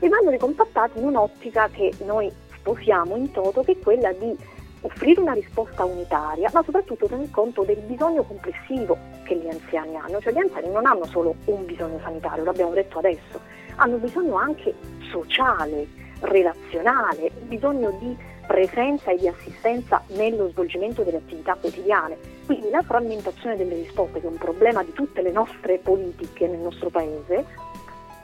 e 0.00 0.08
vanno 0.08 0.30
ricompattati 0.30 0.98
in 0.98 1.04
un'ottica 1.04 1.68
che 1.70 1.92
noi 2.04 2.30
sposiamo 2.54 3.16
in 3.16 3.30
toto, 3.30 3.62
che 3.62 3.72
è 3.72 3.78
quella 3.78 4.12
di 4.12 4.36
offrire 4.82 5.20
una 5.20 5.32
risposta 5.32 5.84
unitaria, 5.84 6.50
ma 6.52 6.62
soprattutto 6.62 7.06
tener 7.06 7.30
conto 7.30 7.62
del 7.62 7.78
bisogno 7.80 8.22
complessivo 8.22 8.96
che 9.24 9.36
gli 9.36 9.48
anziani 9.48 9.96
hanno. 9.96 10.20
Cioè 10.20 10.32
gli 10.32 10.38
anziani 10.38 10.70
non 10.70 10.86
hanno 10.86 11.04
solo 11.06 11.34
un 11.46 11.64
bisogno 11.64 11.98
sanitario, 12.02 12.44
l'abbiamo 12.44 12.72
detto 12.72 12.98
adesso, 12.98 13.40
hanno 13.76 13.96
bisogno 13.96 14.36
anche 14.36 14.74
sociale, 15.10 15.86
relazionale, 16.20 17.30
bisogno 17.46 17.90
di 17.98 18.16
presenza 18.46 19.12
e 19.12 19.16
di 19.16 19.28
assistenza 19.28 20.02
nello 20.08 20.48
svolgimento 20.48 21.02
delle 21.02 21.18
attività 21.18 21.54
quotidiane. 21.54 22.18
Quindi 22.46 22.68
la 22.68 22.82
frammentazione 22.82 23.56
delle 23.56 23.76
risposte, 23.76 24.20
che 24.20 24.26
è 24.26 24.30
un 24.30 24.38
problema 24.38 24.82
di 24.82 24.92
tutte 24.92 25.22
le 25.22 25.30
nostre 25.30 25.78
politiche 25.78 26.48
nel 26.48 26.58
nostro 26.58 26.90
Paese, 26.90 27.68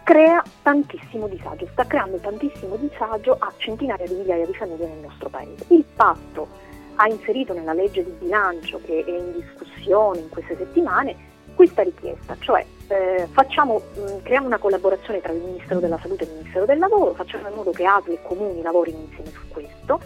crea 0.07 0.41
tantissimo 0.63 1.27
disagio, 1.27 1.67
sta 1.73 1.85
creando 1.85 2.19
tantissimo 2.19 2.77
disagio 2.77 3.37
a 3.41 3.53
centinaia 3.57 4.07
di 4.07 4.15
migliaia 4.15 4.47
di 4.47 4.55
famiglie 4.55 4.87
nel 4.87 4.99
nostro 4.99 5.29
Paese. 5.29 5.65
Il 5.71 5.85
patto 5.97 6.47
ha 6.95 7.09
inserito 7.09 7.53
nella 7.53 7.73
legge 7.73 8.05
di 8.05 8.13
bilancio 8.21 8.81
che 8.85 9.03
è 9.05 9.11
in 9.11 9.33
discussione 9.33 10.21
in 10.21 10.29
queste 10.29 10.57
settimane 10.57 11.17
questa 11.57 11.83
richiesta, 11.83 12.37
cioè 12.39 12.65
eh, 12.87 13.27
facciamo, 13.33 13.83
mh, 13.97 14.23
creiamo 14.23 14.47
una 14.47 14.59
collaborazione 14.59 15.21
tra 15.21 15.33
il 15.33 15.43
Ministero 15.43 15.81
della 15.81 15.99
Salute 15.99 16.23
e 16.23 16.27
il 16.29 16.33
Ministero 16.35 16.67
del 16.67 16.79
Lavoro, 16.79 17.13
facciamo 17.15 17.49
in 17.49 17.55
modo 17.55 17.73
che 17.73 17.85
ASL 17.85 18.13
e 18.13 18.23
Comuni 18.23 18.63
lavorino 18.63 18.99
insieme 18.99 19.31
su 19.31 19.49
questo 19.49 20.01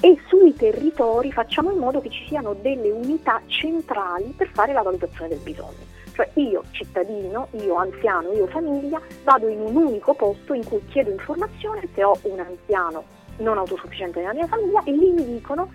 e 0.00 0.16
sui 0.28 0.54
territori 0.54 1.32
facciamo 1.32 1.70
in 1.70 1.76
modo 1.76 2.00
che 2.00 2.08
ci 2.08 2.24
siano 2.28 2.54
delle 2.54 2.90
unità 2.90 3.42
centrali 3.44 4.32
per 4.34 4.48
fare 4.54 4.72
la 4.72 4.80
valutazione 4.80 5.28
del 5.28 5.40
bisogno. 5.40 5.96
Cioè 6.18 6.30
io 6.34 6.64
cittadino, 6.72 7.46
io 7.52 7.76
anziano, 7.76 8.32
io 8.32 8.48
famiglia, 8.48 9.00
vado 9.22 9.46
in 9.46 9.60
un 9.60 9.76
unico 9.76 10.14
posto 10.14 10.52
in 10.52 10.64
cui 10.64 10.84
chiedo 10.86 11.12
informazione 11.12 11.88
se 11.94 12.02
ho 12.02 12.18
un 12.22 12.40
anziano 12.40 13.04
non 13.36 13.56
autosufficiente 13.56 14.18
nella 14.18 14.34
mia 14.34 14.48
famiglia 14.48 14.82
e 14.82 14.90
lì 14.90 15.12
mi 15.12 15.24
dicono 15.24 15.70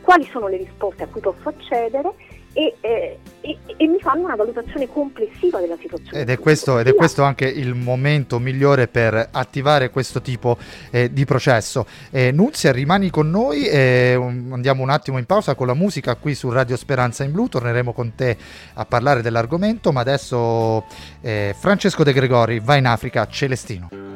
quali 0.00 0.24
sono 0.24 0.48
le 0.48 0.56
risposte 0.56 1.04
a 1.04 1.06
cui 1.06 1.20
posso 1.20 1.50
accedere 1.50 2.12
e, 2.52 2.74
eh, 2.80 3.18
e, 3.40 3.58
e, 3.76 3.86
mi 3.86 3.98
fanno 4.00 4.24
una 4.24 4.34
valutazione 4.34 4.88
complessiva 4.88 5.60
della 5.60 5.76
situazione. 5.80 6.20
Ed 6.20 6.30
è 6.30 6.38
questo, 6.38 6.78
ed 6.78 6.88
è 6.88 6.94
questo 6.94 7.22
anche 7.22 7.46
il 7.46 7.74
momento 7.74 8.38
migliore 8.38 8.88
per 8.88 9.28
attivare 9.30 9.90
questo 9.90 10.20
tipo 10.20 10.58
eh, 10.90 11.12
di 11.12 11.24
processo. 11.24 11.86
Eh, 12.10 12.32
Nunzia, 12.32 12.72
rimani 12.72 13.10
con 13.10 13.30
noi, 13.30 13.68
um, 14.16 14.52
andiamo 14.52 14.82
un 14.82 14.90
attimo 14.90 15.18
in 15.18 15.26
pausa 15.26 15.54
con 15.54 15.66
la 15.66 15.74
musica 15.74 16.16
qui 16.16 16.34
su 16.34 16.50
Radio 16.50 16.76
Speranza 16.76 17.22
in 17.22 17.32
Blu, 17.32 17.48
torneremo 17.48 17.92
con 17.92 18.14
te 18.14 18.36
a 18.74 18.84
parlare 18.84 19.22
dell'argomento, 19.22 19.92
ma 19.92 20.00
adesso 20.00 20.84
eh, 21.20 21.54
Francesco 21.58 22.02
De 22.02 22.12
Gregori 22.12 22.60
va 22.60 22.76
in 22.76 22.86
Africa, 22.86 23.26
Celestino. 23.28 24.09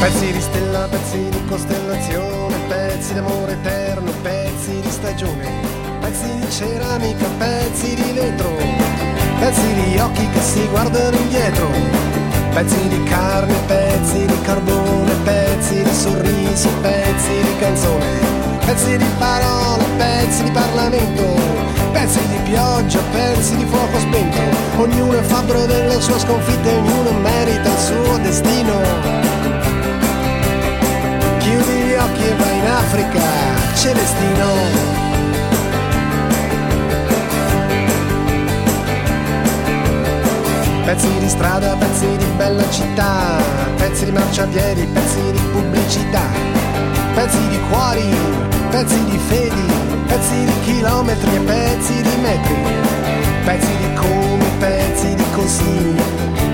Pezzi 0.00 0.30
di 0.30 0.40
stella, 0.40 0.86
pezzi 0.88 1.28
di 1.28 1.44
costellazione, 1.46 2.54
pezzi 2.68 3.14
d'amore 3.14 3.52
eterno, 3.52 4.12
pezzi 4.22 4.80
di 4.80 4.90
stagione, 4.90 5.50
pezzi 5.98 6.38
di 6.38 6.50
ceramica, 6.50 7.26
pezzi 7.36 7.94
di 7.96 8.12
vetro, 8.12 8.48
pezzi 9.40 9.74
di 9.74 9.98
occhi 9.98 10.28
che 10.30 10.40
si 10.40 10.64
guardano 10.68 11.16
indietro, 11.16 11.68
pezzi 12.54 12.86
di 12.86 13.02
carne, 13.02 13.54
pezzi 13.66 14.24
di 14.24 14.40
carbone, 14.42 15.12
pezzi 15.24 15.82
di 15.82 15.92
sorrisi, 15.92 16.68
pezzi 16.80 17.42
di 17.42 17.56
canzone, 17.58 18.06
pezzi 18.64 18.96
di 18.96 19.10
parole, 19.18 19.84
pezzi 19.96 20.44
di 20.44 20.50
Parlamento, 20.52 21.24
pezzi 21.90 22.20
di 22.28 22.38
pioggia, 22.48 23.00
pezzi 23.10 23.56
di 23.56 23.64
fuoco 23.64 23.98
spento, 23.98 24.38
ognuno 24.76 25.18
è 25.18 25.22
fabbro 25.22 25.66
delle 25.66 26.00
sue 26.00 26.20
sconfitte, 26.20 26.70
ognuno 26.72 27.10
merita 27.18 27.68
il 27.68 27.78
suo 27.78 28.16
destino 28.18 29.27
chiudi 32.28 32.34
gli 32.34 32.34
occhi 32.34 32.34
e 32.34 32.34
vai 32.34 32.58
in 32.58 32.66
Africa, 32.66 33.22
Celestino. 33.74 34.46
Pezzi 40.84 41.18
di 41.18 41.28
strada, 41.28 41.76
pezzi 41.76 42.16
di 42.16 42.24
bella 42.36 42.68
città, 42.70 43.36
pezzi 43.76 44.06
di 44.06 44.12
marciapiedi, 44.12 44.86
pezzi 44.86 45.20
di 45.32 45.40
pubblicità, 45.52 46.22
pezzi 47.14 47.48
di 47.48 47.60
cuori, 47.68 48.08
pezzi 48.70 49.04
di 49.04 49.18
fedi, 49.18 49.66
pezzi 50.06 50.44
di 50.44 50.60
chilometri 50.64 51.34
e 51.34 51.40
pezzi 51.40 52.02
di 52.02 52.16
metri, 52.22 52.56
pezzi 53.44 53.76
di 53.76 53.94
come, 53.94 54.44
pezzi 54.58 55.14
di 55.14 55.24
così, 55.34 55.94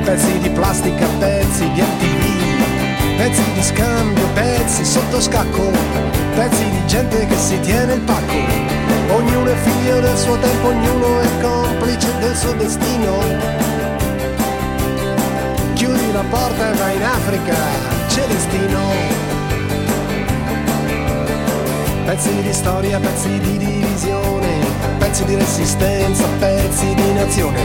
pezzi 0.04 0.38
di 0.38 0.50
plastica, 0.50 1.06
pezzi 1.18 1.70
di 1.70 1.80
MTV 1.80 2.43
pezzi 3.16 3.42
di 3.52 3.62
scambio, 3.62 4.26
pezzi 4.34 4.84
sotto 4.84 5.20
scacco, 5.20 5.70
pezzi 6.34 6.64
di 6.68 6.86
gente 6.86 7.26
che 7.26 7.36
si 7.36 7.58
tiene 7.60 7.94
il 7.94 8.00
pacco. 8.00 8.34
Ognuno 9.14 9.50
è 9.50 9.56
figlio 9.56 10.00
del 10.00 10.16
suo 10.16 10.38
tempo, 10.38 10.68
ognuno 10.68 11.20
è 11.20 11.28
complice 11.40 12.18
del 12.18 12.36
suo 12.36 12.52
destino. 12.52 13.18
Chiudi 15.74 16.12
la 16.12 16.24
porta 16.28 16.72
e 16.72 16.76
vai 16.76 16.96
in 16.96 17.02
Africa, 17.02 17.54
c'è 18.08 18.26
destino. 18.26 18.80
Pezzi 22.04 22.42
di 22.42 22.52
storia, 22.52 22.98
pezzi 22.98 23.38
di 23.38 23.56
divisione, 23.56 24.63
pezzi 25.14 25.26
di 25.26 25.36
resistenza, 25.36 26.26
pezzi 26.40 26.92
di 26.92 27.12
nazione, 27.12 27.60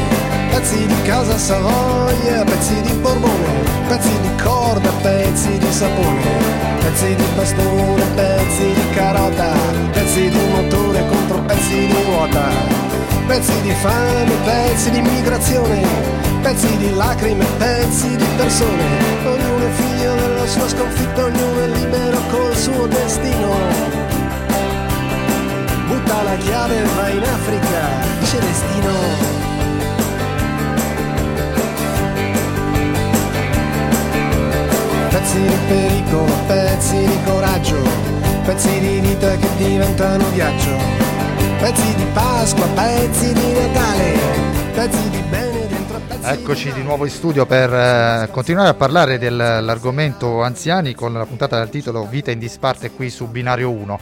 pezzi 0.51 0.85
di 0.85 1.01
casa 1.01 1.35
Savoia, 1.35 2.43
pezzi 2.43 2.79
di 2.81 2.91
Borbone, 3.01 3.47
pezzi 3.87 4.11
di 4.21 4.29
corda, 4.43 4.91
pezzi 5.01 5.57
di 5.57 5.71
sapone, 5.71 6.21
pezzi 6.79 7.15
di 7.15 7.23
bastone, 7.35 8.03
pezzi 8.13 8.71
di 8.71 8.89
carota, 8.93 9.51
pezzi 9.91 10.29
di 10.29 10.39
motore 10.51 11.03
contro 11.07 11.39
pezzi 11.47 11.87
di 11.87 12.03
ruota, 12.05 12.49
pezzi 13.25 13.61
di 13.61 13.71
fame, 13.81 14.31
pezzi 14.45 14.91
di 14.91 15.01
migrazione, 15.01 15.81
pezzi 16.43 16.77
di 16.77 16.93
lacrime, 16.93 17.45
pezzi 17.57 18.15
di 18.15 18.27
persone, 18.37 18.83
ognuno 19.25 19.65
è 19.65 19.71
figlio 19.71 20.13
della 20.13 20.45
sua 20.45 20.67
sconfitta, 20.67 21.23
ognuno 21.23 21.63
è 21.63 21.67
libero 21.69 22.19
col 22.29 22.55
suo 22.55 22.85
destino 22.85 24.08
butta 26.09 26.23
la 26.23 26.35
chiave 26.37 26.83
va 26.95 27.09
in 27.09 27.23
Africa, 27.23 28.23
Celestino. 28.23 28.93
Pezzi 35.09 35.41
di 35.41 35.57
pericolo, 35.67 36.33
pezzi 36.47 36.97
di 36.97 37.17
coraggio, 37.25 37.81
pezzi 38.43 38.79
di 38.79 38.99
vita 38.99 39.35
che 39.35 39.47
diventano 39.57 40.27
viaggio, 40.29 40.75
pezzi 41.59 41.95
di 41.95 42.05
Pasqua, 42.13 42.65
pezzi 42.73 43.33
di 43.33 43.53
Natale, 43.53 44.19
pezzi 44.73 45.09
di 45.09 45.23
bene. 45.29 45.59
Eccoci 46.21 46.71
di 46.73 46.83
nuovo 46.83 47.05
in 47.05 47.11
studio 47.11 47.45
per 47.45 47.73
eh, 47.73 48.29
continuare 48.29 48.69
a 48.69 48.73
parlare 48.75 49.17
dell'argomento 49.17 50.43
anziani 50.43 50.93
con 50.93 51.13
la 51.13 51.25
puntata 51.25 51.57
dal 51.57 51.69
titolo 51.69 52.05
Vita 52.05 52.29
in 52.29 52.37
disparte 52.37 52.91
qui 52.91 53.09
su 53.09 53.27
Binario 53.27 53.71
1. 53.71 53.99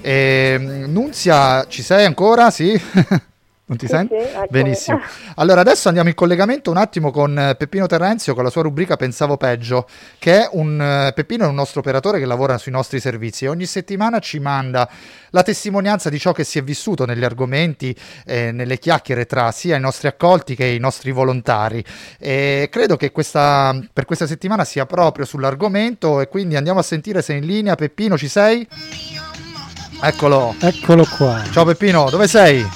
E, 0.00 0.56
ehm, 0.58 0.90
Nunzia, 0.90 1.66
ci 1.68 1.82
sei 1.82 2.04
ancora? 2.04 2.50
Sì? 2.50 2.80
Non 3.70 3.78
ti 3.78 3.86
sì, 3.86 3.92
senti? 3.92 4.16
Sì. 4.18 4.46
Benissimo. 4.48 5.00
Allora, 5.36 5.60
adesso 5.60 5.86
andiamo 5.86 6.08
in 6.08 6.16
collegamento 6.16 6.72
un 6.72 6.76
attimo 6.76 7.12
con 7.12 7.38
eh, 7.38 7.54
Peppino 7.54 7.86
Terenzio 7.86 8.34
con 8.34 8.42
la 8.42 8.50
sua 8.50 8.62
rubrica 8.62 8.96
Pensavo 8.96 9.36
Peggio, 9.36 9.86
che 10.18 10.40
è 10.40 10.48
un 10.54 10.72
uh, 10.74 11.14
Peppino 11.14 11.44
è 11.44 11.46
un 11.46 11.54
nostro 11.54 11.78
operatore 11.78 12.18
che 12.18 12.24
lavora 12.24 12.58
sui 12.58 12.72
nostri 12.72 12.98
servizi 12.98 13.44
e 13.44 13.48
ogni 13.48 13.66
settimana 13.66 14.18
ci 14.18 14.40
manda 14.40 14.90
la 15.30 15.44
testimonianza 15.44 16.10
di 16.10 16.18
ciò 16.18 16.32
che 16.32 16.42
si 16.42 16.58
è 16.58 16.64
vissuto 16.64 17.06
negli 17.06 17.22
argomenti, 17.22 17.94
eh, 18.26 18.50
nelle 18.50 18.76
chiacchiere 18.80 19.26
tra 19.26 19.52
sia 19.52 19.76
i 19.76 19.80
nostri 19.80 20.08
accolti 20.08 20.56
che 20.56 20.66
i 20.66 20.80
nostri 20.80 21.12
volontari. 21.12 21.84
E 22.18 22.68
credo 22.72 22.96
che 22.96 23.12
questa, 23.12 23.78
per 23.92 24.04
questa 24.04 24.26
settimana 24.26 24.64
sia 24.64 24.84
proprio 24.84 25.24
sull'argomento 25.24 26.20
e 26.20 26.26
quindi 26.26 26.56
andiamo 26.56 26.80
a 26.80 26.82
sentire 26.82 27.22
se 27.22 27.34
in 27.34 27.46
linea. 27.46 27.76
Peppino, 27.76 28.18
ci 28.18 28.26
sei? 28.26 28.66
Eccolo. 30.02 30.54
Eccolo 30.58 31.06
qua. 31.16 31.44
Ciao 31.50 31.66
Peppino, 31.66 32.08
dove 32.08 32.26
sei? 32.26 32.66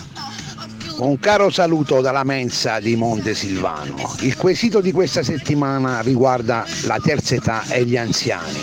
Un 0.98 1.18
caro 1.18 1.48
saluto 1.48 2.02
dalla 2.02 2.22
mensa 2.22 2.80
di 2.80 2.96
Monte 2.96 3.34
Silvano. 3.34 4.14
Il 4.20 4.36
quesito 4.36 4.82
di 4.82 4.92
questa 4.92 5.22
settimana 5.22 6.00
riguarda 6.02 6.66
la 6.84 6.98
terza 7.02 7.34
età 7.34 7.64
e 7.68 7.84
gli 7.86 7.96
anziani. 7.96 8.60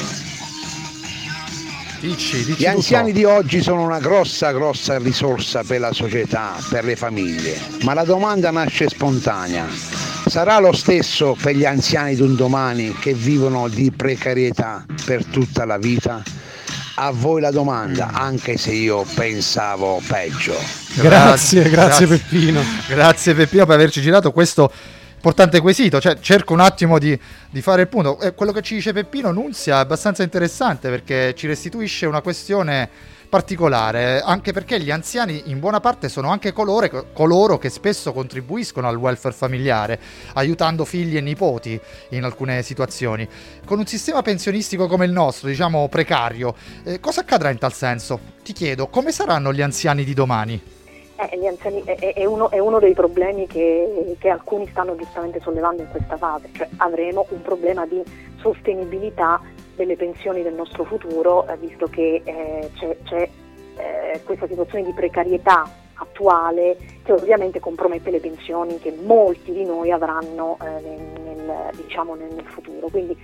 Dici, 2.00 2.46
dici 2.46 2.62
Gli 2.62 2.65
anziani 2.68 3.12
di 3.12 3.24
oggi 3.24 3.62
sono 3.62 3.82
una 3.82 4.00
grossa, 4.00 4.51
grossa 4.51 4.98
risorsa 5.00 5.63
per 5.63 5.80
la 5.80 5.91
società, 5.91 6.56
per 6.70 6.86
le 6.86 6.96
famiglie, 6.96 7.60
ma 7.82 7.96
la 7.96 8.03
domanda 8.03 8.51
nasce 8.51 8.89
spontanea. 8.89 9.68
Sarà 10.27 10.60
lo 10.60 10.72
stesso 10.72 11.36
per 11.41 11.56
gli 11.56 11.65
anziani 11.65 12.15
di 12.15 12.22
un 12.22 12.36
domani 12.36 12.94
che 12.94 13.13
vivono 13.13 13.68
di 13.68 13.91
precarietà 13.91 14.86
per 15.03 15.25
tutta 15.25 15.65
la 15.65 15.77
vita? 15.77 16.24
A 16.96 17.12
voi 17.12 17.42
la 17.42 17.52
domanda, 17.52 18.10
anche 18.12 18.58
se 18.58 18.72
io 18.72 19.06
pensavo 19.16 20.02
peggio. 20.08 20.54
Grazie, 20.96 21.64
grazie, 21.64 21.70
grazie 21.70 22.08
Peppino. 22.08 22.62
Grazie 22.88 23.34
Peppino 23.34 23.66
per 23.66 23.76
averci 23.76 24.02
girato 24.02 24.32
questo 24.32 24.72
importante 25.16 25.62
quesito, 25.62 26.02
cioè 26.02 26.20
cerco 26.20 26.54
un 26.54 26.60
attimo 26.60 26.98
di, 26.98 27.18
di 27.50 27.62
fare 27.62 27.84
il 27.84 27.88
punto. 27.88 28.20
Eh, 28.20 28.34
quello 28.34 28.52
che 28.52 28.62
ci 28.62 28.74
dice 28.76 28.92
Peppino 28.92 29.32
Nunzia 29.32 29.78
è 29.78 29.80
abbastanza 29.80 30.24
interessante 30.24 30.90
perché 30.90 31.34
ci 31.36 31.48
restituisce 31.48 32.08
una 32.08 32.22
questione 32.22 32.90
particolare, 33.32 34.20
anche 34.20 34.52
perché 34.52 34.78
gli 34.78 34.92
anziani 34.92 35.44
in 35.46 35.62
buona 35.62 35.80
parte 35.80 36.10
sono 36.10 36.28
anche 36.28 36.52
colore, 36.52 36.92
coloro 37.14 37.58
che 37.58 37.70
spesso 37.70 38.12
contribuiscono 38.12 38.90
al 38.90 38.98
welfare 38.98 39.34
familiare, 39.34 39.98
aiutando 40.34 40.84
figli 40.84 41.16
e 41.16 41.22
nipoti 41.22 41.80
in 42.10 42.26
alcune 42.26 42.62
situazioni. 42.62 43.26
Con 43.66 43.80
un 43.80 43.86
sistema 43.86 44.22
pensionistico 44.22 44.86
come 44.88 45.06
il 45.06 45.14
nostro, 45.14 45.48
diciamo 45.48 45.88
precario, 45.88 46.54
eh, 46.84 47.00
cosa 47.00 47.22
accadrà 47.22 47.50
in 47.52 47.58
tal 47.58 47.72
senso? 47.72 48.20
Ti 48.44 48.52
chiedo, 48.52 48.88
come 48.88 49.14
saranno 49.14 49.54
gli 49.54 49.62
anziani 49.62 50.04
di 50.04 50.14
domani? 50.14 50.62
Eh, 51.16 51.48
anziani, 51.48 51.84
è, 51.86 52.14
è, 52.14 52.26
uno, 52.26 52.52
è, 52.52 52.60
uno, 52.60 52.80
dei 52.80 52.94
problemi 52.94 53.48
che, 53.48 54.18
che, 54.20 54.28
alcuni 54.28 54.68
stanno 54.72 54.98
giustamente 54.98 55.40
sollevando 55.40 55.84
in 55.84 55.90
questa 55.90 56.18
fase, 56.18 56.50
cioè 56.52 56.68
avremo 56.78 57.26
un 57.30 57.42
problema 57.42 57.86
di 57.86 58.04
sostenibilità 58.42 59.40
delle 59.82 59.96
pensioni 59.96 60.44
del 60.44 60.54
nostro 60.54 60.84
futuro, 60.84 61.48
eh, 61.48 61.58
visto 61.58 61.88
che 61.88 62.22
eh, 62.24 62.70
c'è, 62.76 62.98
c'è 63.04 63.30
eh, 63.78 64.22
questa 64.24 64.48
situazione 64.48 64.84
di 64.86 64.94
precarietà 64.94 65.68
attuale 65.96 66.78
che 67.04 67.12
ovviamente 67.12 67.60
compromette 67.60 68.12
le 68.12 68.20
pensioni 68.20 68.80
che 68.80 68.92
molti 68.92 69.52
di 69.52 69.66
noi 69.66 69.92
avranno 69.92 70.58
nel, 70.60 71.22
nel, 71.24 71.70
diciamo 71.76 72.16
nel, 72.16 72.34
nel 72.34 72.46
futuro. 72.46 72.88
Quindi 72.90 73.16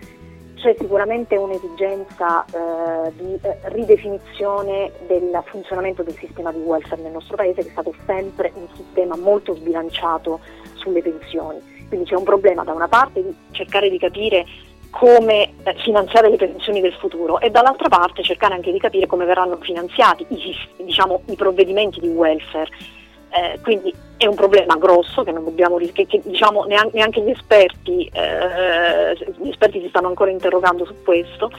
c'è 0.56 0.76
sicuramente 0.78 1.36
un'esigenza 1.36 2.44
eh, 2.46 3.12
di 3.16 3.38
eh, 3.42 3.58
ridefinizione 3.66 4.92
del 5.08 5.42
funzionamento 5.46 6.04
del 6.04 6.16
sistema 6.18 6.52
di 6.52 6.60
welfare 6.60 7.02
nel 7.02 7.12
nostro 7.12 7.36
paese 7.36 7.62
che 7.62 7.68
è 7.68 7.72
stato 7.72 7.94
sempre 8.06 8.52
un 8.56 8.68
sistema 8.76 9.16
molto 9.16 9.54
sbilanciato 9.54 10.40
sulle 10.74 11.02
pensioni. 11.02 11.60
Quindi 11.88 12.08
c'è 12.08 12.16
un 12.16 12.24
problema 12.24 12.64
da 12.64 12.74
una 12.74 12.88
parte 12.88 13.24
di 13.24 13.36
cercare 13.52 13.90
di 13.90 13.98
capire 13.98 14.46
come 14.90 15.54
eh, 15.64 15.74
finanziare 15.84 16.30
le 16.30 16.38
pensioni 16.38 16.82
del 16.82 16.94
futuro 16.94 17.40
e 17.40 17.50
dall'altra 17.50 17.90
parte 17.90 18.24
cercare 18.24 18.54
anche 18.54 18.72
di 18.72 18.80
capire 18.80 19.08
come 19.08 19.26
verranno 19.26 19.58
finanziati 19.62 20.26
i, 20.30 20.56
diciamo, 20.84 21.22
i 21.26 21.36
provvedimenti 21.36 22.00
di 22.00 22.08
welfare. 22.08 22.70
Eh, 23.30 23.60
quindi 23.62 23.94
è 24.16 24.26
un 24.26 24.36
problema 24.36 24.76
grosso 24.78 25.24
che, 25.24 25.34
dobbiamo, 25.34 25.78
che, 25.78 26.06
che 26.08 26.22
diciamo, 26.24 26.64
neanche, 26.64 27.22
gli 27.22 27.30
esperti, 27.30 28.10
eh, 28.12 29.14
gli 29.38 29.50
esperti 29.50 29.82
si 29.82 29.90
stanno 29.90 30.08
ancora 30.08 30.32
interrogando 30.32 30.86
su 30.86 30.96
questo, 31.04 31.52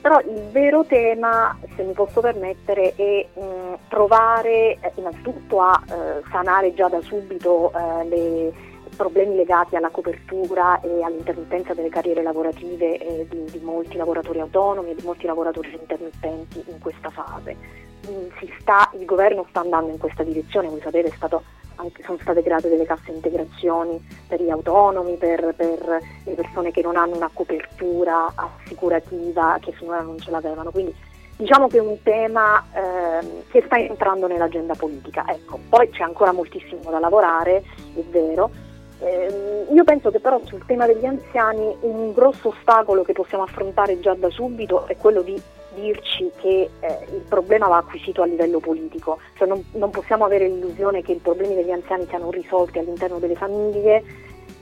però 0.00 0.20
il 0.20 0.50
vero 0.52 0.84
tema, 0.84 1.58
se 1.74 1.82
mi 1.82 1.92
posso 1.92 2.20
permettere, 2.20 2.94
è 2.94 3.26
mh, 3.34 3.78
provare 3.88 4.78
eh, 4.80 4.92
innanzitutto 4.94 5.60
a 5.60 5.82
eh, 5.84 6.22
sanare 6.30 6.74
già 6.74 6.88
da 6.88 7.00
subito 7.00 7.72
eh, 7.72 8.08
le 8.08 8.52
problemi 8.96 9.36
legati 9.36 9.76
alla 9.76 9.90
copertura 9.90 10.80
e 10.80 11.02
all'intermittenza 11.02 11.74
delle 11.74 11.88
carriere 11.88 12.22
lavorative 12.22 12.98
eh, 12.98 13.26
di, 13.28 13.44
di, 13.50 13.60
molti 13.60 13.96
lavoratori 13.96 14.40
autonomi 14.40 14.90
e 14.90 14.94
di 14.94 15.02
molti 15.02 15.26
lavoratori 15.26 15.72
intermittenti 15.78 16.64
in 16.66 16.78
questa 16.80 17.10
fase. 17.10 17.56
Mm, 18.08 18.28
sta, 18.60 18.90
il 18.94 19.04
governo 19.04 19.46
sta 19.50 19.60
andando 19.60 19.90
in 19.92 19.98
questa 19.98 20.22
direzione, 20.22 20.68
come 20.68 20.80
sapete 20.80 21.10
anche, 21.76 22.02
sono 22.02 22.18
state 22.20 22.42
create 22.42 22.68
delle 22.68 22.86
casse 22.86 23.10
integrazioni 23.10 24.02
per 24.26 24.42
gli 24.42 24.50
autonomi, 24.50 25.16
per, 25.16 25.54
per, 25.56 26.00
le 26.24 26.34
persone 26.34 26.70
che 26.70 26.82
non 26.82 26.96
hanno 26.96 27.16
una 27.16 27.30
copertura 27.32 28.32
assicurativa, 28.34 29.58
che 29.60 29.72
finora 29.72 30.00
non 30.00 30.18
ce 30.18 30.30
l'avevano. 30.30 30.70
Quindi 30.70 30.94
diciamo 31.36 31.68
che 31.68 31.76
è 31.76 31.80
un 31.80 32.02
tema 32.02 32.64
eh, 32.72 33.42
che 33.50 33.62
sta 33.66 33.78
entrando 33.78 34.26
nell'agenda 34.26 34.74
politica. 34.74 35.24
Ecco, 35.28 35.58
poi 35.68 35.90
c'è 35.90 36.02
ancora 36.02 36.32
moltissimo 36.32 36.90
da 36.90 36.98
lavorare, 36.98 37.62
è 37.94 38.00
vero, 38.10 38.50
eh, 39.00 39.66
io 39.70 39.84
penso 39.84 40.10
che 40.10 40.20
però 40.20 40.40
sul 40.44 40.64
tema 40.64 40.86
degli 40.86 41.04
anziani 41.04 41.76
un 41.80 42.12
grosso 42.12 42.48
ostacolo 42.48 43.02
che 43.02 43.12
possiamo 43.12 43.44
affrontare 43.44 44.00
già 44.00 44.14
da 44.14 44.30
subito 44.30 44.86
è 44.86 44.96
quello 44.96 45.20
di 45.22 45.40
dirci 45.74 46.30
che 46.40 46.70
eh, 46.80 46.98
il 47.12 47.22
problema 47.28 47.68
va 47.68 47.76
acquisito 47.76 48.22
a 48.22 48.26
livello 48.26 48.60
politico, 48.60 49.18
cioè 49.34 49.46
non, 49.46 49.62
non, 49.72 49.90
possiamo 49.90 50.24
avere 50.24 50.48
l'illusione 50.48 51.02
che 51.02 51.12
i 51.12 51.20
problemi 51.22 51.54
degli 51.54 51.70
anziani 51.70 52.06
siano 52.08 52.30
risolti 52.30 52.78
all'interno 52.78 53.18
delle 53.18 53.34
famiglie 53.34 54.02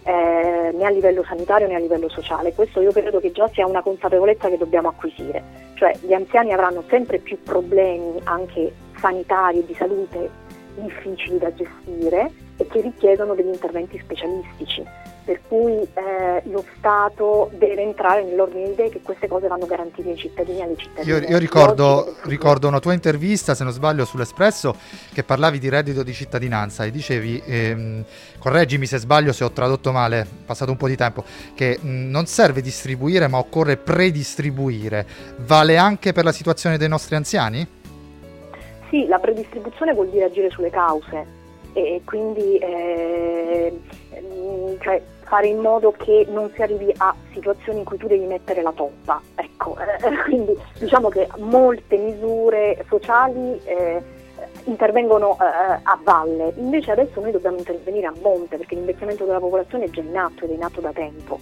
eh, 0.03 0.71
né 0.75 0.85
a 0.85 0.91
livello 0.91 1.23
sanitario 1.23 1.69
né 1.69 1.77
a 1.77 1.79
livello 1.79 2.09
sociale. 2.09 2.53
Questo 2.53 2.81
io 2.81 2.91
credo 2.91 3.21
che 3.21 3.31
già 3.31 3.49
sia 3.49 3.67
una 3.67 3.83
consapevolezza 3.83 4.49
che 4.49 4.59
dobbiamo 4.59 4.89
acquisire, 4.89 5.43
cioè 5.75 5.93
gli 6.01 6.13
anziani 6.13 6.53
avranno 6.53 6.83
sempre 6.89 7.19
più 7.19 7.41
problemi 7.41 8.21
anche 8.25 8.73
sanitari 8.99 9.61
e 9.61 9.67
di 9.67 9.75
salute 9.75 10.31
difficili 10.75 11.39
da 11.39 11.55
gestire 11.55 12.43
e 12.57 12.67
che 12.67 12.81
richiedono 12.81 13.35
degli 13.35 13.49
interventi 13.49 13.99
specialistici, 13.99 14.85
per 15.25 15.41
cui 15.49 15.73
eh, 15.73 16.43
lo 16.45 16.65
Stato 16.77 17.51
deve 17.55 17.83
entrare 17.83 18.23
nell'ordine 18.23 18.67
di 18.67 18.73
idee 18.73 18.91
che 18.91 19.01
queste 19.03 19.27
cose 19.27 19.49
vanno 19.49 19.67
garantite 19.67 20.11
ai 20.11 20.17
cittadini 20.17 20.61
e 20.61 20.63
alle 20.63 20.77
cittadine. 20.77 21.19
Io, 21.19 21.29
io 21.29 21.39
ricordo, 21.39 22.15
ricordo, 22.23 22.69
una 22.69 22.79
tua 22.79 22.93
intervista, 22.93 23.55
se 23.55 23.65
non 23.65 23.73
sbaglio, 23.73 24.05
sull'Espresso, 24.05 24.77
che 25.13 25.25
parlavi 25.25 25.59
di 25.59 25.69
reddito 25.69 26.03
di 26.03 26.13
cittadinanza 26.13 26.85
e 26.85 26.91
dicevi, 26.91 27.43
ehm, 27.45 28.05
correggimi 28.39 28.87
se 28.87 28.99
sbaglio, 28.99 29.33
se 29.33 29.43
ho 29.43 29.51
tradotto 29.51 29.91
male, 29.91 30.21
è 30.21 30.27
passato 30.47 30.71
un 30.71 30.77
po' 30.77 30.87
di 30.87 30.97
tempo, 30.97 31.25
che 31.55 31.79
mh, 31.81 31.89
mm, 31.89 32.11
non 32.11 32.27
serve 32.27 32.61
distribuire 32.61 33.27
ma 33.27 33.39
occorre 33.39 33.77
predistribuire. 33.77 35.07
Vale 35.39 35.77
anche 35.77 36.13
per 36.13 36.25
la 36.25 36.33
situazione 36.33 36.79
dei 36.79 36.89
nostri 36.89 37.17
anziani? 37.17 37.67
Sì, 38.91 39.07
la 39.07 39.19
predistribuzione 39.19 39.93
vuol 39.93 40.09
dire 40.11 40.27
agire 40.27 40.51
sulle 40.51 40.71
cause 40.71 41.43
e 41.75 42.01
quindi 42.05 42.57
eh, 42.57 43.81
cioè, 44.81 45.03
fare 45.25 45.49
in 45.49 45.59
modo 45.59 45.91
che 45.93 46.27
non 46.31 46.51
si 46.55 46.63
arrivi 46.63 46.93
a 46.97 47.15
situazioni 47.33 47.81
in 47.81 47.85
cui 47.85 47.99
tu 47.99 48.07
devi 48.07 48.25
mettere 48.25 48.63
la 48.63 48.73
toppa. 48.73 49.21
Ecco, 49.35 49.77
eh, 49.79 50.17
quindi 50.25 50.57
diciamo 50.79 51.09
che 51.09 51.29
molte 51.39 51.97
misure 51.97 52.85
sociali 52.89 53.61
eh, 53.65 54.03
intervengono 54.65 55.33
eh, 55.33 55.81
a 55.83 55.99
valle, 56.03 56.53
invece 56.57 56.93
adesso 56.93 57.21
noi 57.21 57.33
dobbiamo 57.33 57.59
intervenire 57.59 58.07
a 58.07 58.15
monte 58.23 58.57
perché 58.57 58.77
l'invecchiamento 58.77 59.25
della 59.25 59.41
popolazione 59.41 59.85
è 59.85 59.91
già 59.91 60.01
in 60.01 60.17
atto 60.17 60.45
ed 60.45 60.51
è 60.51 60.55
in 60.55 60.63
atto 60.63 60.81
da 60.81 60.93
tempo 60.93 61.39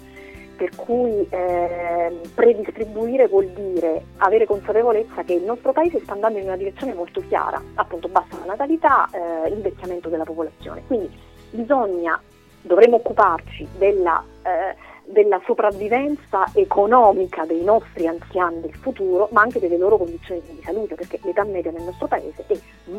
per 0.63 0.77
cui 0.77 1.27
eh, 1.29 2.21
predistribuire 2.37 3.27
vuol 3.27 3.49
dire 3.49 4.05
avere 4.19 4.47
consapevolezza 4.47 5.25
che 5.25 5.33
il 5.33 5.43
nostro 5.43 5.73
paese 5.73 5.99
sta 6.05 6.13
andando 6.13 6.39
in 6.39 6.45
una 6.45 6.57
direzione 6.57 6.95
molto 6.95 7.21
chiara, 7.27 7.61
appunto 7.75 8.07
bassa 8.07 8.39
la 8.39 8.53
natalità, 8.53 9.09
eh, 9.11 9.49
invecchiamento 9.49 10.09
della 10.09 10.23
popolazione, 10.23 10.85
quindi 10.87 11.11
bisogna, 11.51 12.23
dovremmo 12.61 12.95
occuparci 12.97 13.67
della, 13.77 14.23
eh, 14.45 14.77
della 15.05 15.41
sopravvivenza 15.45 16.45
economica 16.55 17.45
dei 17.45 17.65
nostri 17.65 18.07
anziani 18.07 18.61
del 18.61 18.75
futuro, 18.75 19.27
ma 19.33 19.41
anche 19.41 19.59
delle 19.59 19.77
loro 19.77 19.97
condizioni 19.97 20.43
di 20.43 20.63
salute, 20.63 20.95
perché 20.95 21.19
l'età 21.25 21.43
media 21.43 21.73
nel 21.73 21.83
nostro 21.83 22.07
paese 22.07 22.45
è, 22.47 22.57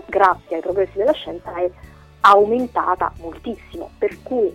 grazie 0.08 0.58
ai 0.58 0.62
progressi 0.62 0.97
della 0.97 1.13
scienza, 1.13 1.56
è 1.56 1.71
aumentata 2.19 3.13
moltissimo, 3.21 3.89
per 3.97 4.21
cui 4.21 4.52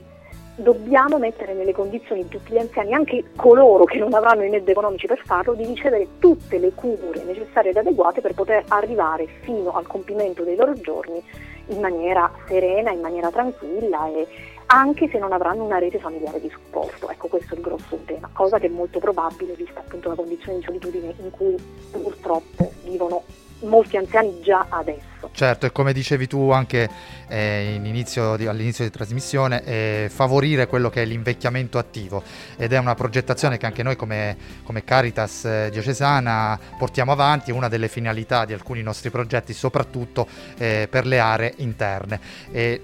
dobbiamo 0.59 1.18
mettere 1.18 1.55
nelle 1.55 1.73
condizioni 1.73 2.29
tutti 2.29 2.53
gli 2.53 2.59
anziani, 2.59 2.92
anche 2.92 3.25
coloro 3.37 3.85
che 3.85 3.99
non 3.99 4.12
avranno 4.12 4.42
i 4.42 4.51
mezzi 4.51 4.71
economici 4.71 5.07
per 5.07 5.21
farlo, 5.25 5.55
di 5.55 5.64
ricevere 5.64 6.07
tutte 6.18 6.59
le 6.59 6.73
cure 6.75 7.23
necessarie 7.25 7.71
ed 7.71 7.77
adeguate 7.77 8.21
per 8.21 8.35
poter 8.35 8.64
arrivare 8.68 9.27
fino 9.42 9.73
al 9.73 9.87
compimento 9.87 10.42
dei 10.42 10.57
loro 10.57 10.75
giorni 10.75 11.23
in 11.68 11.81
maniera 11.81 12.31
serena, 12.47 12.90
in 12.90 13.01
maniera 13.01 13.31
tranquilla 13.31 14.09
e 14.09 14.27
anche 14.66 15.09
se 15.09 15.18
non 15.18 15.33
avranno 15.33 15.64
una 15.64 15.79
rete 15.79 15.99
familiare 15.99 16.40
di 16.40 16.51
supporto. 16.51 17.09
Ecco, 17.09 17.29
questo 17.29 17.55
è 17.55 17.57
il 17.57 17.62
grosso 17.62 17.99
tema, 18.05 18.29
cosa 18.33 18.59
che 18.59 18.66
è 18.66 18.71
molto 18.71 18.99
probabile 18.99 19.55
vista 19.55 19.81
appunto 19.81 20.09
la 20.09 20.14
condizione 20.14 20.59
di 20.59 20.64
solitudine 20.64 21.14
in 21.23 21.31
cui 21.31 21.55
purtroppo 21.92 22.71
vivono 22.83 23.23
molti 23.61 23.97
anziani 23.97 24.40
già 24.42 24.66
adesso. 24.68 25.31
Certo, 25.33 25.66
e 25.66 25.73
come 25.73 25.92
dicevi 25.92 26.27
tu 26.29 26.51
anche 26.51 26.88
eh, 27.29 27.81
inizio 27.83 28.37
di, 28.37 28.47
all'inizio 28.47 28.85
di 28.85 28.90
trasmissione, 28.90 29.64
eh, 29.64 30.11
favorire 30.12 30.66
quello 30.68 30.90
che 30.90 31.03
è 31.03 31.05
l'invecchiamento 31.05 31.77
attivo 31.79 32.23
ed 32.57 32.73
è 32.73 32.79
una 32.79 32.94
progettazione 32.94 33.59
che 33.59 33.66
anche 33.66 33.83
noi 33.83 33.97
come, 33.97 34.37
come 34.62 34.85
Caritas 34.85 35.44
eh, 35.44 35.68
diocesana 35.73 36.59
portiamo 36.79 37.11
avanti, 37.11 37.51
è 37.51 37.55
una 37.55 37.68
delle 37.68 37.88
finalità 37.88 38.44
di 38.44 38.53
alcuni 38.53 38.81
nostri 38.83 39.11
progetti, 39.11 39.53
soprattutto 39.53 40.27
eh, 40.57 40.87
per 40.88 41.05
le 41.05 41.18
aree 41.18 41.55
interne. 41.57 42.21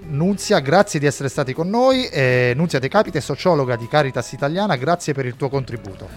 Nunzia, 0.07 0.59
grazie 0.59 0.99
di 0.99 1.05
essere 1.05 1.29
stati 1.29 1.53
con 1.53 1.69
noi, 1.69 2.09
Nunzia 2.55 2.79
De 2.79 2.87
Capite, 2.87 3.21
sociologa 3.21 3.75
di 3.75 3.87
Caritas 3.87 4.31
Italiana, 4.31 4.75
grazie 4.75 5.13
per 5.13 5.25
il 5.25 5.35
tuo 5.35 5.49
contributo. 5.49 6.07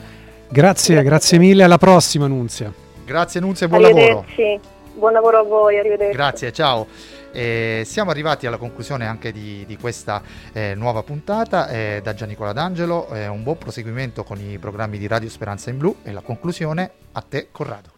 Grazie, 0.48 1.02
grazie 1.02 1.38
mille, 1.38 1.62
alla 1.62 1.78
prossima 1.78 2.26
Nunzia. 2.26 2.86
Grazie 3.08 3.40
Nunzia 3.40 3.64
e 3.64 3.68
buon 3.70 3.80
lavoro. 3.80 4.26
Buon 4.94 5.12
lavoro 5.14 5.38
a 5.38 5.42
voi, 5.42 5.78
arrivederci. 5.78 6.14
Grazie, 6.14 6.52
ciao. 6.52 6.86
Eh, 7.32 7.80
siamo 7.86 8.10
arrivati 8.10 8.46
alla 8.46 8.58
conclusione 8.58 9.06
anche 9.06 9.32
di, 9.32 9.64
di 9.66 9.78
questa 9.78 10.20
eh, 10.52 10.74
nuova 10.74 11.02
puntata 11.02 11.68
eh, 11.68 12.00
da 12.02 12.12
Giannicola 12.12 12.52
D'Angelo, 12.52 13.08
un 13.10 13.42
buon 13.42 13.56
proseguimento 13.56 14.24
con 14.24 14.38
i 14.38 14.58
programmi 14.58 14.98
di 14.98 15.06
Radio 15.06 15.30
Speranza 15.30 15.70
in 15.70 15.78
Blu 15.78 15.96
e 16.02 16.12
la 16.12 16.20
conclusione 16.20 16.90
a 17.12 17.24
te 17.26 17.48
Corrado. 17.50 17.92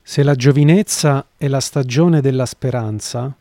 Se 0.00 0.22
la 0.22 0.34
giovinezza 0.34 1.26
è 1.36 1.46
la 1.46 1.60
stagione 1.60 2.22
della 2.22 2.46
speranza, 2.46 3.36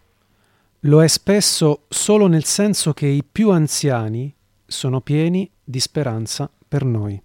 lo 0.82 1.02
è 1.02 1.08
spesso 1.08 1.84
solo 1.88 2.28
nel 2.28 2.44
senso 2.44 2.92
che 2.92 3.06
i 3.06 3.24
più 3.24 3.50
anziani 3.52 4.34
sono 4.66 5.00
pieni 5.00 5.50
di 5.64 5.80
speranza 5.80 6.50
per 6.68 6.84
noi. 6.84 7.22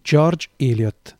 George 0.00 0.48
Eliot. 0.56 1.16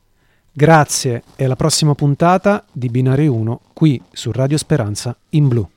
Grazie 0.56 1.24
e 1.34 1.46
alla 1.46 1.56
prossima 1.56 1.96
puntata 1.96 2.64
di 2.70 2.88
Binari 2.88 3.26
1 3.26 3.60
qui 3.72 4.00
su 4.12 4.30
Radio 4.30 4.56
Speranza 4.56 5.16
in 5.30 5.48
blu. 5.48 5.73